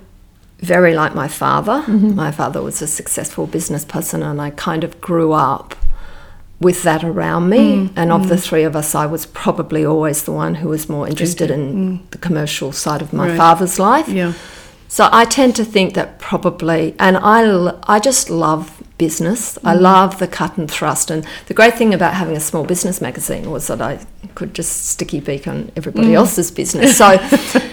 [0.57, 1.83] very like my father.
[1.83, 2.15] Mm-hmm.
[2.15, 5.75] My father was a successful business person, and I kind of grew up
[6.59, 7.87] with that around me.
[7.87, 8.29] Mm, and of mm.
[8.29, 11.73] the three of us, I was probably always the one who was more interested in
[11.99, 12.11] mm.
[12.11, 13.37] the commercial side of my right.
[13.37, 14.09] father's life.
[14.09, 14.33] Yeah.
[14.87, 19.57] So I tend to think that probably, and I, I just love business.
[19.59, 19.69] Mm.
[19.69, 21.11] I love the cut and thrust.
[21.11, 24.87] And the great thing about having a small business magazine was that I could just
[24.87, 26.15] sticky beak on everybody mm.
[26.15, 26.97] else's business.
[26.97, 27.17] So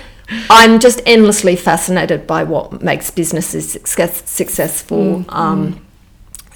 [0.51, 5.33] I'm just endlessly fascinated by what makes businesses success, successful, mm.
[5.33, 5.81] Um,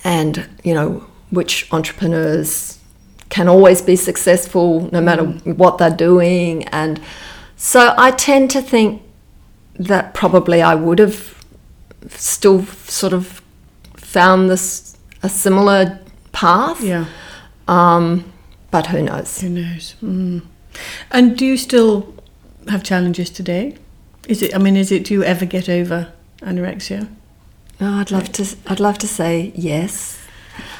[0.03, 2.79] and you know which entrepreneurs
[3.29, 5.57] can always be successful no matter mm.
[5.57, 6.65] what they're doing.
[6.69, 7.01] And
[7.57, 9.03] so I tend to think
[9.79, 11.45] that probably I would have
[12.09, 13.43] still sort of
[13.97, 16.01] found this a similar
[16.33, 16.83] path.
[16.83, 17.07] Yeah.
[17.69, 18.33] Um,
[18.71, 19.41] but who knows?
[19.41, 19.95] Who knows?
[20.03, 20.43] Mm.
[21.11, 22.15] And do you still
[22.69, 23.77] have challenges today?
[24.29, 24.55] Is it?
[24.55, 25.05] I mean, is it?
[25.05, 27.09] Do you ever get over anorexia?
[27.81, 28.57] Oh, I'd love to.
[28.67, 30.20] I'd love to say yes.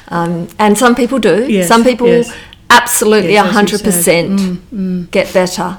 [0.09, 1.51] Um, and some people do.
[1.51, 2.35] Yes, some people yes.
[2.69, 5.11] absolutely yes, 100% mm, mm.
[5.11, 5.77] get better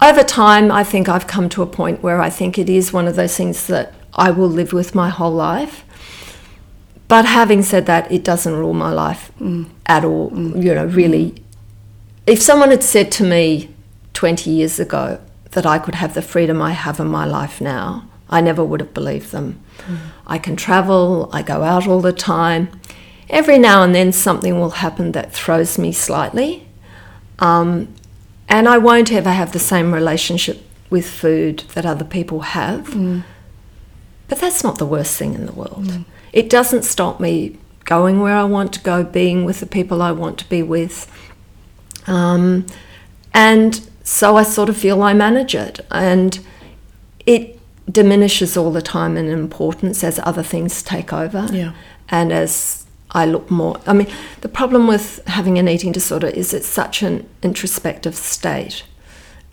[0.00, 3.08] over time, I think I've come to a point where I think it is one
[3.08, 5.84] of those things that I will live with my whole life.
[7.08, 9.66] But having said that, it doesn't rule my life mm.
[9.86, 10.30] at all.
[10.30, 10.62] Mm.
[10.62, 11.34] You know, really.
[12.26, 13.70] If someone had said to me
[14.12, 15.20] 20 years ago
[15.52, 18.80] that I could have the freedom I have in my life now, I never would
[18.80, 19.60] have believed them.
[19.78, 19.98] Mm.
[20.26, 22.80] I can travel, I go out all the time.
[23.28, 26.66] Every now and then, something will happen that throws me slightly.
[27.38, 27.94] Um,
[28.48, 32.88] and I won't ever have the same relationship with food that other people have.
[32.90, 33.24] Mm.
[34.28, 35.84] But that's not the worst thing in the world.
[35.84, 36.04] Mm.
[36.32, 40.12] It doesn't stop me going where I want to go, being with the people I
[40.12, 41.10] want to be with.
[42.06, 42.66] Um,
[43.32, 45.80] and so I sort of feel I manage it.
[45.90, 46.38] And
[47.24, 47.55] it
[47.90, 51.48] diminishes all the time in importance as other things take over.
[51.52, 51.72] Yeah.
[52.08, 53.80] And as I look more.
[53.86, 54.08] I mean,
[54.40, 58.84] the problem with having an eating disorder is it's such an introspective state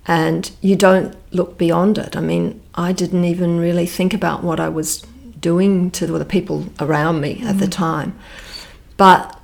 [0.05, 2.15] and you don't look beyond it.
[2.15, 5.03] I mean, I didn't even really think about what I was
[5.39, 7.45] doing to the people around me mm.
[7.45, 7.71] at the mm.
[7.71, 8.17] time.
[8.97, 9.39] But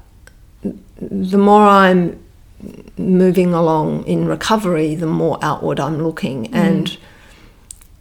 [1.00, 2.22] the more I'm
[2.98, 6.48] moving along in recovery, the more outward I'm looking.
[6.48, 6.56] Mm.
[6.56, 6.98] And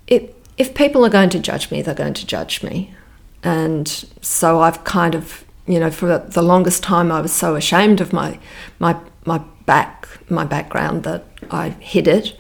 [0.06, 2.94] it, if people are going to judge me, they're going to judge me.
[3.42, 3.88] And
[4.20, 8.12] so I've kind of you know, for the longest time, I was so ashamed of
[8.12, 8.40] my
[8.78, 12.36] my my back my background that I hid it.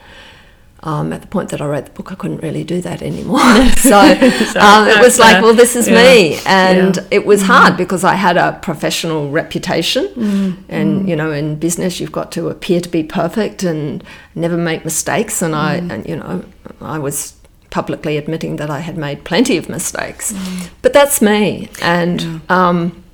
[0.84, 3.40] Um, at the point that I wrote the book, I couldn't really do that anymore.
[3.76, 6.02] so um, it was like, well, this is yeah.
[6.02, 7.02] me, and yeah.
[7.10, 7.46] it was mm.
[7.46, 10.56] hard because I had a professional reputation, mm.
[10.68, 11.08] and mm.
[11.08, 14.02] you know, in business, you've got to appear to be perfect and
[14.34, 15.42] never make mistakes.
[15.42, 15.90] And I, mm.
[15.92, 16.44] and you know,
[16.80, 17.37] I was
[17.70, 20.70] publicly admitting that I had made plenty of mistakes, mm.
[20.82, 22.20] but that's me, and.
[22.22, 22.38] Yeah.
[22.48, 23.04] Um,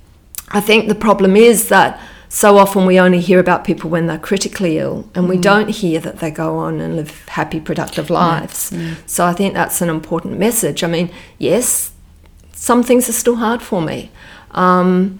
[0.49, 4.19] I think the problem is that so often we only hear about people when they're
[4.19, 5.41] critically ill and we mm.
[5.41, 8.73] don't hear that they go on and live happy, productive lives.
[9.05, 10.83] So I think that's an important message.
[10.83, 11.91] I mean, yes,
[12.53, 14.11] some things are still hard for me.
[14.51, 15.17] Um,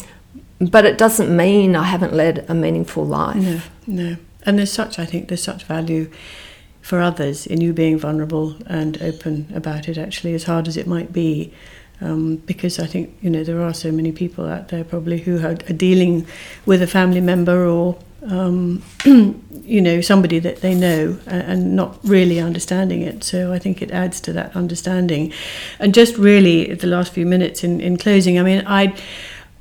[0.59, 3.35] but it doesn't mean I haven't led a meaningful life.
[3.35, 4.17] No, no.
[4.45, 6.09] And there's such, I think, there's such value
[6.85, 10.85] for others in you being vulnerable and open about it, actually, as hard as it
[10.85, 11.51] might be.
[11.99, 15.43] Um, because I think you know there are so many people out there probably who
[15.43, 16.27] are, dealing
[16.67, 22.39] with a family member or um, you know somebody that they know and, not really
[22.39, 23.23] understanding it.
[23.23, 25.33] So I think it adds to that understanding.
[25.79, 28.95] And just really the last few minutes in, in closing, I mean, I,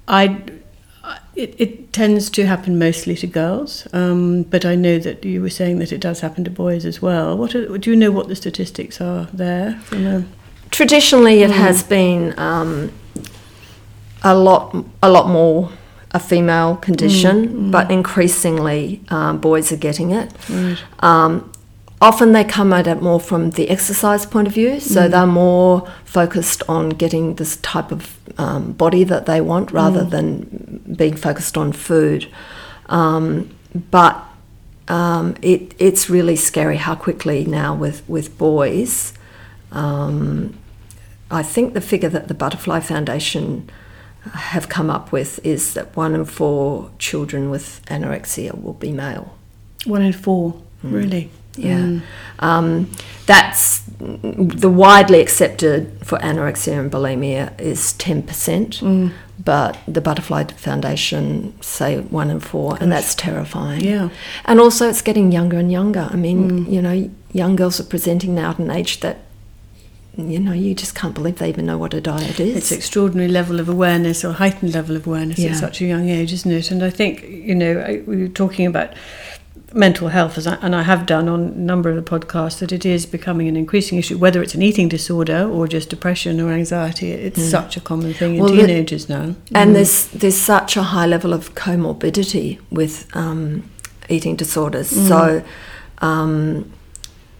[0.06, 0.42] I.
[1.36, 5.50] It, it tends to happen mostly to girls, um, but I know that you were
[5.50, 7.36] saying that it does happen to boys as well.
[7.36, 9.80] What are, do you know what the statistics are there?
[10.70, 11.54] Traditionally it mm.
[11.54, 12.92] has been um,
[14.22, 15.70] a lot a lot more
[16.12, 17.70] a female condition, mm, mm.
[17.72, 20.32] but increasingly um, boys are getting it.
[20.48, 20.78] Right.
[21.00, 21.52] Um,
[22.00, 25.10] often they come at it more from the exercise point of view, so mm.
[25.10, 30.10] they're more focused on getting this type of um, body that they want rather mm.
[30.10, 32.28] than being focused on food.
[32.86, 33.54] Um,
[33.90, 34.22] but
[34.88, 39.14] um, it, it's really scary how quickly now with, with boys.
[39.72, 40.56] Um,
[41.30, 43.70] I think the figure that the Butterfly Foundation
[44.32, 49.36] have come up with is that one in four children with anorexia will be male.
[49.84, 51.30] One in four, really?
[51.56, 51.78] Yeah.
[51.78, 52.02] Mm.
[52.40, 52.90] Um,
[53.26, 59.12] that's the widely accepted for anorexia and bulimia is 10%, Mm.
[59.42, 63.80] but the Butterfly Foundation say one in four, and that's terrifying.
[63.82, 64.08] Yeah.
[64.44, 66.08] And also, it's getting younger and younger.
[66.10, 69.18] I mean, you know, young girls are presenting now at an age that,
[70.16, 72.56] you know, you just can't believe they even know what a diet is.
[72.56, 75.50] It's extraordinary level of awareness or heightened level of awareness Yeah.
[75.52, 76.70] at such a young age, isn't it?
[76.70, 78.90] And I think you know we were talking about
[79.74, 82.72] mental health, as I, and I have done on a number of the podcasts, that
[82.72, 84.16] it is becoming an increasing issue.
[84.16, 88.34] Whether it's an eating disorder or just depression or anxiety, it's such a common thing
[88.36, 89.34] in Well, the- teenagers now.
[89.54, 93.68] And there's there's such a high level of comorbidity with um,
[94.08, 94.88] eating disorders.
[94.88, 95.42] So,
[95.98, 96.70] um,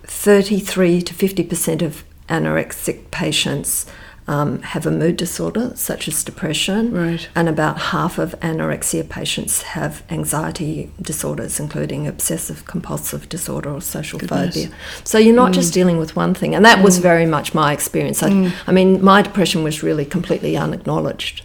[0.05, 3.87] 33 to 50 percent of anorexic patients
[4.27, 7.29] um, have a mood disorder, such as depression, Right.
[7.35, 14.19] and about half of anorexia patients have anxiety disorders, including obsessive compulsive disorder or social
[14.19, 14.55] Goodness.
[14.55, 14.71] phobia.
[15.05, 15.75] So you're not just mm.
[15.75, 17.03] dealing with one thing, and that was mm.
[17.03, 18.23] very much my experience.
[18.23, 18.53] I, mm.
[18.67, 21.43] I mean, my depression was really completely unacknowledged.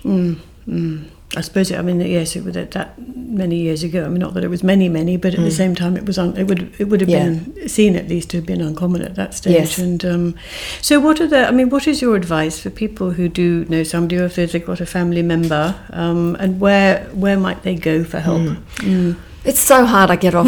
[1.37, 1.71] I suppose.
[1.71, 4.03] I mean, yes, it was that, that many years ago.
[4.03, 6.17] I mean, not that it was many, many, but at the same time, it was.
[6.17, 6.73] Un, it would.
[6.79, 7.25] It would have Yeah.
[7.25, 9.53] been seen at least to have been uncommon at that stage.
[9.53, 9.77] Yes.
[9.77, 10.35] And um,
[10.81, 11.47] so, what are the?
[11.47, 14.65] I mean, what is your advice for people who do know somebody, or if they've
[14.65, 18.41] got a family member, um, and where where might they go for help?
[18.77, 19.15] Mm.
[19.45, 20.09] It's so hard.
[20.09, 20.47] I get off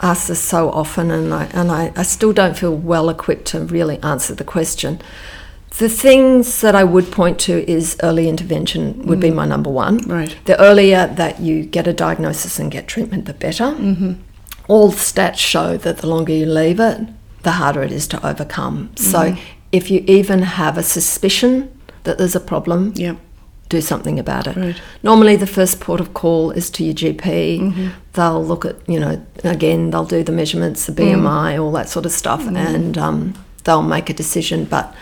[0.00, 3.60] asked this so often, and I and I, I still don't feel well equipped to
[3.60, 5.00] really answer the question.
[5.78, 9.34] The things that I would point to is early intervention would be mm.
[9.34, 9.98] my number one.
[9.98, 10.34] Right.
[10.46, 13.64] The earlier that you get a diagnosis and get treatment, the better.
[13.64, 14.12] Mm-hmm.
[14.68, 17.00] All stats show that the longer you leave it,
[17.42, 18.90] the harder it is to overcome.
[18.96, 19.40] So mm-hmm.
[19.70, 21.70] if you even have a suspicion
[22.04, 23.16] that there's a problem, Yeah.
[23.68, 24.56] do something about it.
[24.56, 24.80] Right.
[25.02, 27.60] Normally, the first port of call is to your GP.
[27.60, 27.88] Mm-hmm.
[28.14, 31.16] They'll look at, you know, again, they'll do the measurements, the mm.
[31.16, 32.56] BMI, all that sort of stuff, mm-hmm.
[32.56, 34.64] and um, they'll make a decision.
[34.64, 34.94] But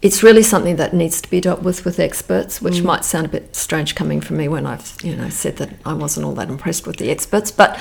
[0.00, 2.84] it's really something that needs to be dealt with with experts, which mm.
[2.84, 5.92] might sound a bit strange coming from me when I've, you know, said that I
[5.92, 7.78] wasn't all that impressed with the experts, but.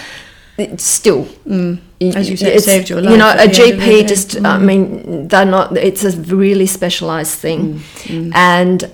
[0.59, 1.79] It's still, mm.
[2.01, 3.11] y- As you said, saved your life.
[3.11, 4.63] You know, a the end of the GP just, I mm.
[4.63, 5.77] mean, they're not.
[5.77, 7.83] It's a really specialised thing,
[8.33, 8.91] and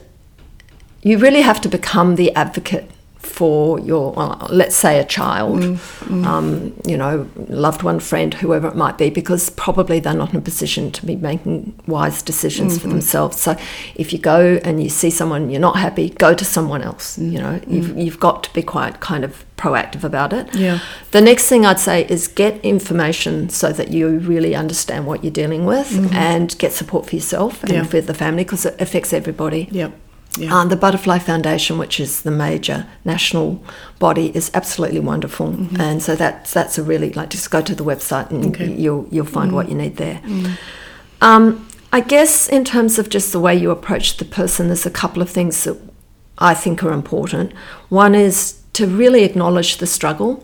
[1.03, 2.91] you really have to become the advocate
[3.34, 5.75] for your, uh, let's say, a child, mm,
[6.07, 6.23] mm.
[6.23, 10.38] Um, you know, loved one, friend, whoever it might be, because probably they're not in
[10.38, 12.91] a position to be making wise decisions for mm-hmm.
[12.91, 13.39] themselves.
[13.41, 13.57] So,
[13.95, 17.17] if you go and you see someone you're not happy, go to someone else.
[17.17, 20.53] You mm, know, you've, you've got to be quite kind of proactive about it.
[20.53, 20.79] Yeah.
[21.11, 25.34] The next thing I'd say is get information so that you really understand what you're
[25.34, 26.13] dealing with mm-hmm.
[26.15, 27.84] and get support for yourself and Yeah.
[27.84, 29.69] for the family because it affects everybody.
[29.71, 29.89] Yeah.
[30.38, 30.51] Yeah.
[30.59, 33.63] Um, the Butterfly Foundation, which is the major national
[33.99, 37.84] body, is absolutely wonderful, and so that's that's a really like just go to the
[37.84, 38.73] website and Okay.
[38.73, 40.21] you'll you'll find what you need there.
[41.21, 44.89] Um, I guess in terms of just the way you approach the person, there's a
[44.91, 45.77] couple of things that
[46.39, 47.53] I think are important.
[47.89, 50.43] One is to really acknowledge the struggle.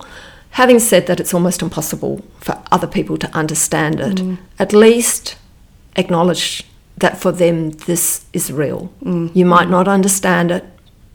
[0.51, 4.37] Having said that, it's almost impossible for other people to understand it.
[4.59, 5.35] At least
[5.95, 6.63] acknowledge
[6.99, 8.91] that for them this is real.
[9.03, 9.35] Mm.
[9.35, 10.65] You might not understand it,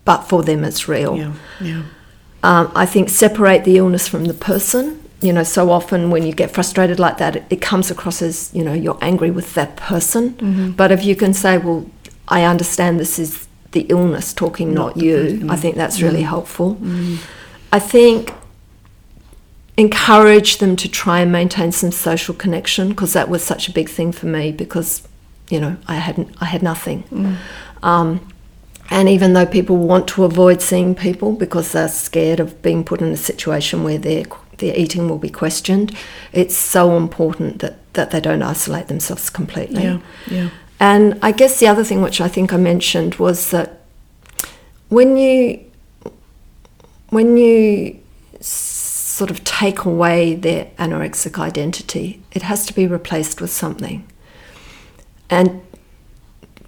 [0.04, 1.16] but for them it's real.
[1.16, 1.32] Yeah.
[1.60, 1.82] Yeah.
[2.42, 5.00] Um, I think separate the illness from the person.
[5.20, 8.50] You know, so often when you get frustrated like that, it, it comes across as
[8.52, 10.34] you know you're angry with that person.
[10.34, 10.70] Mm-hmm.
[10.72, 11.88] But if you can say, "Well,
[12.28, 16.74] I understand this is the illness talking, not, you," I think that's really helpful.
[16.74, 17.16] Mm-hmm.
[17.72, 18.34] I think
[19.76, 23.88] encourage them to try and maintain some social connection because that was such a big
[23.88, 25.08] thing for me because
[25.48, 27.04] you know I had I had nothing.
[27.82, 28.20] Um,
[28.90, 33.00] and even though people want to avoid seeing people because they're scared of being put
[33.00, 34.24] in a situation where their
[34.58, 35.96] their eating will be questioned,
[36.32, 39.82] it's so important that, that they don't isolate themselves completely.
[39.82, 39.98] Yeah.
[40.30, 40.50] Yeah.
[40.78, 43.80] And I guess the other thing which I think I mentioned was that
[44.88, 45.64] when you
[47.08, 48.00] when you
[48.40, 54.06] sort of take away their anorexic identity, it has to be replaced with something.
[55.34, 55.60] And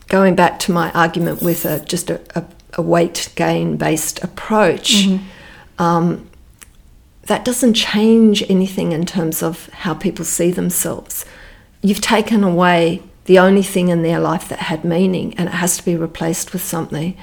[0.08, 2.44] going back to my argument with a, just a, a,
[2.74, 5.06] a weight gain based approach,
[5.78, 6.28] um,
[7.22, 11.24] that doesn't change anything in terms of how people see themselves.
[11.82, 15.76] You've taken away the only thing in their life that had meaning, and it has
[15.78, 17.16] to be replaced with something.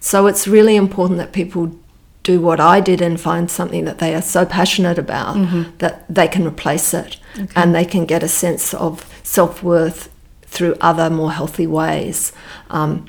[0.00, 1.78] So it's really important that people
[2.22, 5.34] do what I did and find something that they are so passionate about
[5.78, 7.16] that they can replace it
[7.56, 10.10] and they can get a sense of self worth
[10.50, 12.32] through other more healthy ways.
[12.68, 13.06] Um,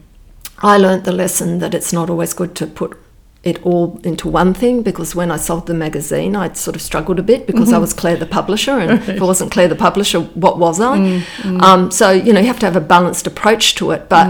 [0.60, 2.98] I learnt the lesson that it's not always good to put
[3.44, 7.18] it all into one thing because when I sold the magazine, I'd sort of struggled
[7.18, 10.20] a bit because I was Clare the publisher, and if I wasn't Clare the publisher,
[10.20, 11.24] what was I?
[11.44, 14.08] Um, so you know, you have to have a balanced approach to it.
[14.10, 14.28] But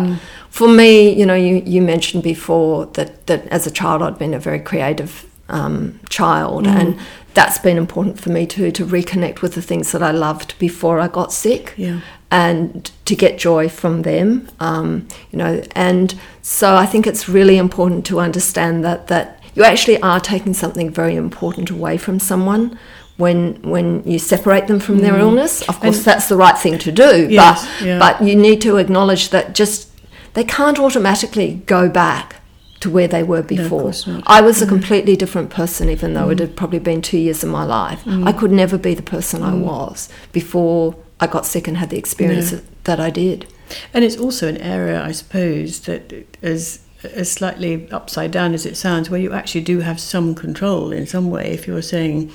[0.50, 4.34] for me, you know, you, you mentioned before that that as a child I'd been
[4.34, 6.98] a very creative um, child, and
[7.34, 11.00] that's been important for me too to reconnect with the things that I loved before
[11.00, 12.00] I got sick Yeah.
[12.30, 15.62] and to get joy from them um, you know.
[15.76, 19.26] And so i think it's really important to understand that that
[19.56, 22.78] you actually are taking something very important away from someone
[23.18, 23.40] when
[23.74, 25.62] when you separate them from their illness.
[25.70, 28.00] Of course And- that's the right thing to do Yes, but yeah.
[28.00, 29.88] but you need to acknowledge that just
[30.34, 32.41] they can't automatically go back
[32.82, 33.94] to where they were before.
[34.08, 34.24] not.
[34.28, 34.76] I was a mm-hmm.
[34.76, 36.42] completely different person, even though it mm.
[36.42, 38.04] had probably been two years of my life.
[38.04, 38.28] Mm.
[38.28, 39.62] I could never be the person I mm.
[39.62, 42.62] was before I got sick and had the experience No.
[42.86, 43.48] that I did.
[43.94, 46.12] And it's also an area, I suppose, that
[46.42, 50.92] is as slightly upside down as it sounds, where you actually do have some control
[50.92, 51.52] in some way.
[51.52, 52.32] If you're saying,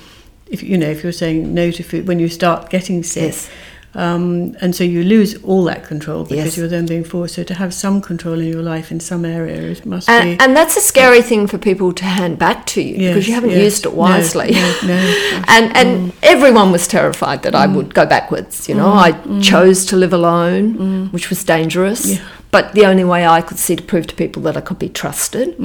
[0.47, 3.49] if you know, if you're saying no to food when you start getting sick, Yes.
[3.93, 6.57] Um, and so you lose all that control because Yes.
[6.57, 7.35] you're then being forced.
[7.35, 10.43] So to have some control in your life in some areas must And, be.
[10.43, 13.51] and that's a scary thing for people to hand back to you because you haven't
[13.51, 13.59] yes.
[13.63, 14.51] used it wisely.
[14.51, 15.41] no, no.
[15.47, 16.15] and and mm.
[16.21, 17.75] everyone was terrified that I mm.
[17.75, 18.69] would go backwards.
[18.69, 22.05] You know, mm, I chose to live alone, which was dangerous.
[22.05, 22.19] Yeah.
[22.51, 24.89] But the only way I could see to prove to people that I could be
[24.89, 25.55] trusted.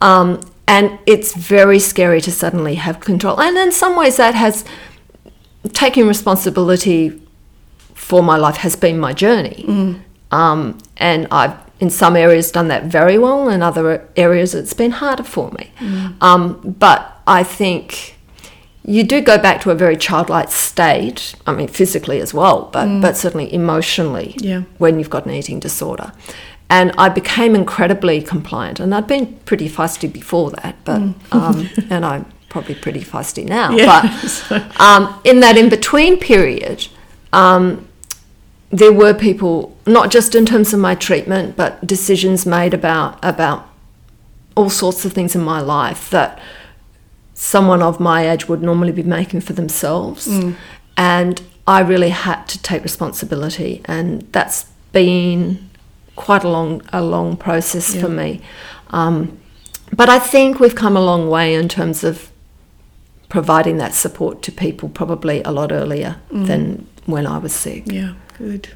[0.00, 3.40] Um, and it's very scary to suddenly have control.
[3.40, 4.64] And in some ways, that has
[5.72, 7.20] taking responsibility
[8.08, 10.00] for my life has been my journey.
[10.32, 13.48] Um, and I've, in some areas, done that very well.
[13.48, 15.70] In other areas, it's been harder for me.
[16.20, 18.16] Um, but I think
[18.84, 21.34] you do go back to a very childlike state.
[21.46, 24.62] I mean, physically as well, but, but certainly emotionally Yeah.
[24.78, 26.12] when you've got an eating disorder.
[26.68, 28.80] And I became incredibly compliant.
[28.80, 33.72] And I'd been pretty feisty before that, but um, and I'm probably pretty feisty now.
[33.72, 34.44] Yes.
[34.48, 36.86] But um, in that in between period,
[37.32, 37.86] um,
[38.70, 43.66] there were people, not just in terms of my treatment, but decisions made about about
[44.56, 46.38] all sorts of things in my life that
[47.34, 50.28] someone of my age would normally be making for themselves.
[50.96, 55.70] And I really had to take responsibility, and that's been
[56.16, 58.40] quite a long a long process for me.
[58.90, 59.38] Um,
[59.96, 62.30] but I think we've come a long way in terms of
[63.28, 67.84] providing that support to people probably a lot earlier than when I was sick.
[67.86, 68.68] Yeah, good.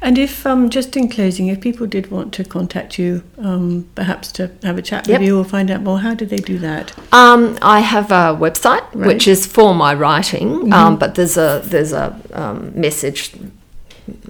[0.00, 4.32] And if, um, just in closing, if people did want to contact you, um, perhaps
[4.32, 5.20] to have a chat Yep.
[5.20, 6.92] with you or find out more, how do they do that?
[7.12, 9.06] Um, I have a website Right.
[9.08, 13.32] which is for my writing, um, but there's a there's a um, message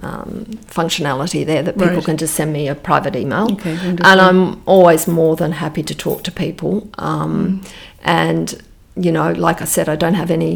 [0.01, 0.45] um,
[0.79, 2.03] functionality there that people Right.
[2.09, 5.95] can just send me a private email, Okay, and I'm always more than happy to
[5.95, 6.73] talk to people.
[6.97, 7.61] Um,
[8.03, 8.47] And
[9.05, 10.53] you know, like I said, I don't have any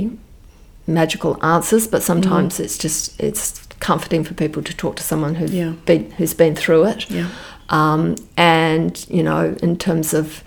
[0.88, 5.54] magical answers, but sometimes it's just it's comforting for people to talk to someone who's
[5.54, 5.74] Yeah.
[5.86, 7.10] been who's been through it.
[7.10, 7.28] Yeah.
[7.70, 10.44] Um, and you know, in terms of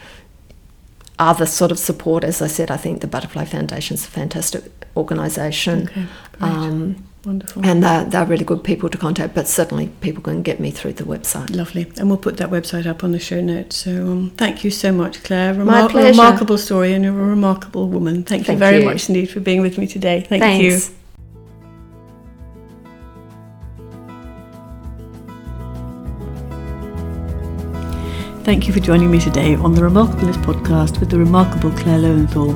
[1.18, 4.62] other sort of support, as I said, I think the Butterfly Foundation is a fantastic
[4.96, 5.88] organisation.
[5.88, 6.06] Okay.
[6.40, 7.64] Um, Wonderful.
[7.66, 10.92] and they're, they're really good people to contact, but certainly people can get me through
[10.92, 11.54] the website.
[11.56, 11.90] Lovely.
[11.98, 13.76] And we'll put that website up on the show notes.
[13.76, 15.54] So um, thank you so much, Clare.
[15.54, 16.10] My pleasure.
[16.10, 18.22] Remarkable story, and you're a remarkable woman.
[18.22, 18.84] Thank, you very you.
[18.84, 20.20] much indeed for being with me today.
[20.28, 20.64] Thank Thanks.
[20.90, 20.94] you.
[28.46, 32.54] Thank you for joining me today on the Remarkablest podcast with the remarkable Clare Loewenthal.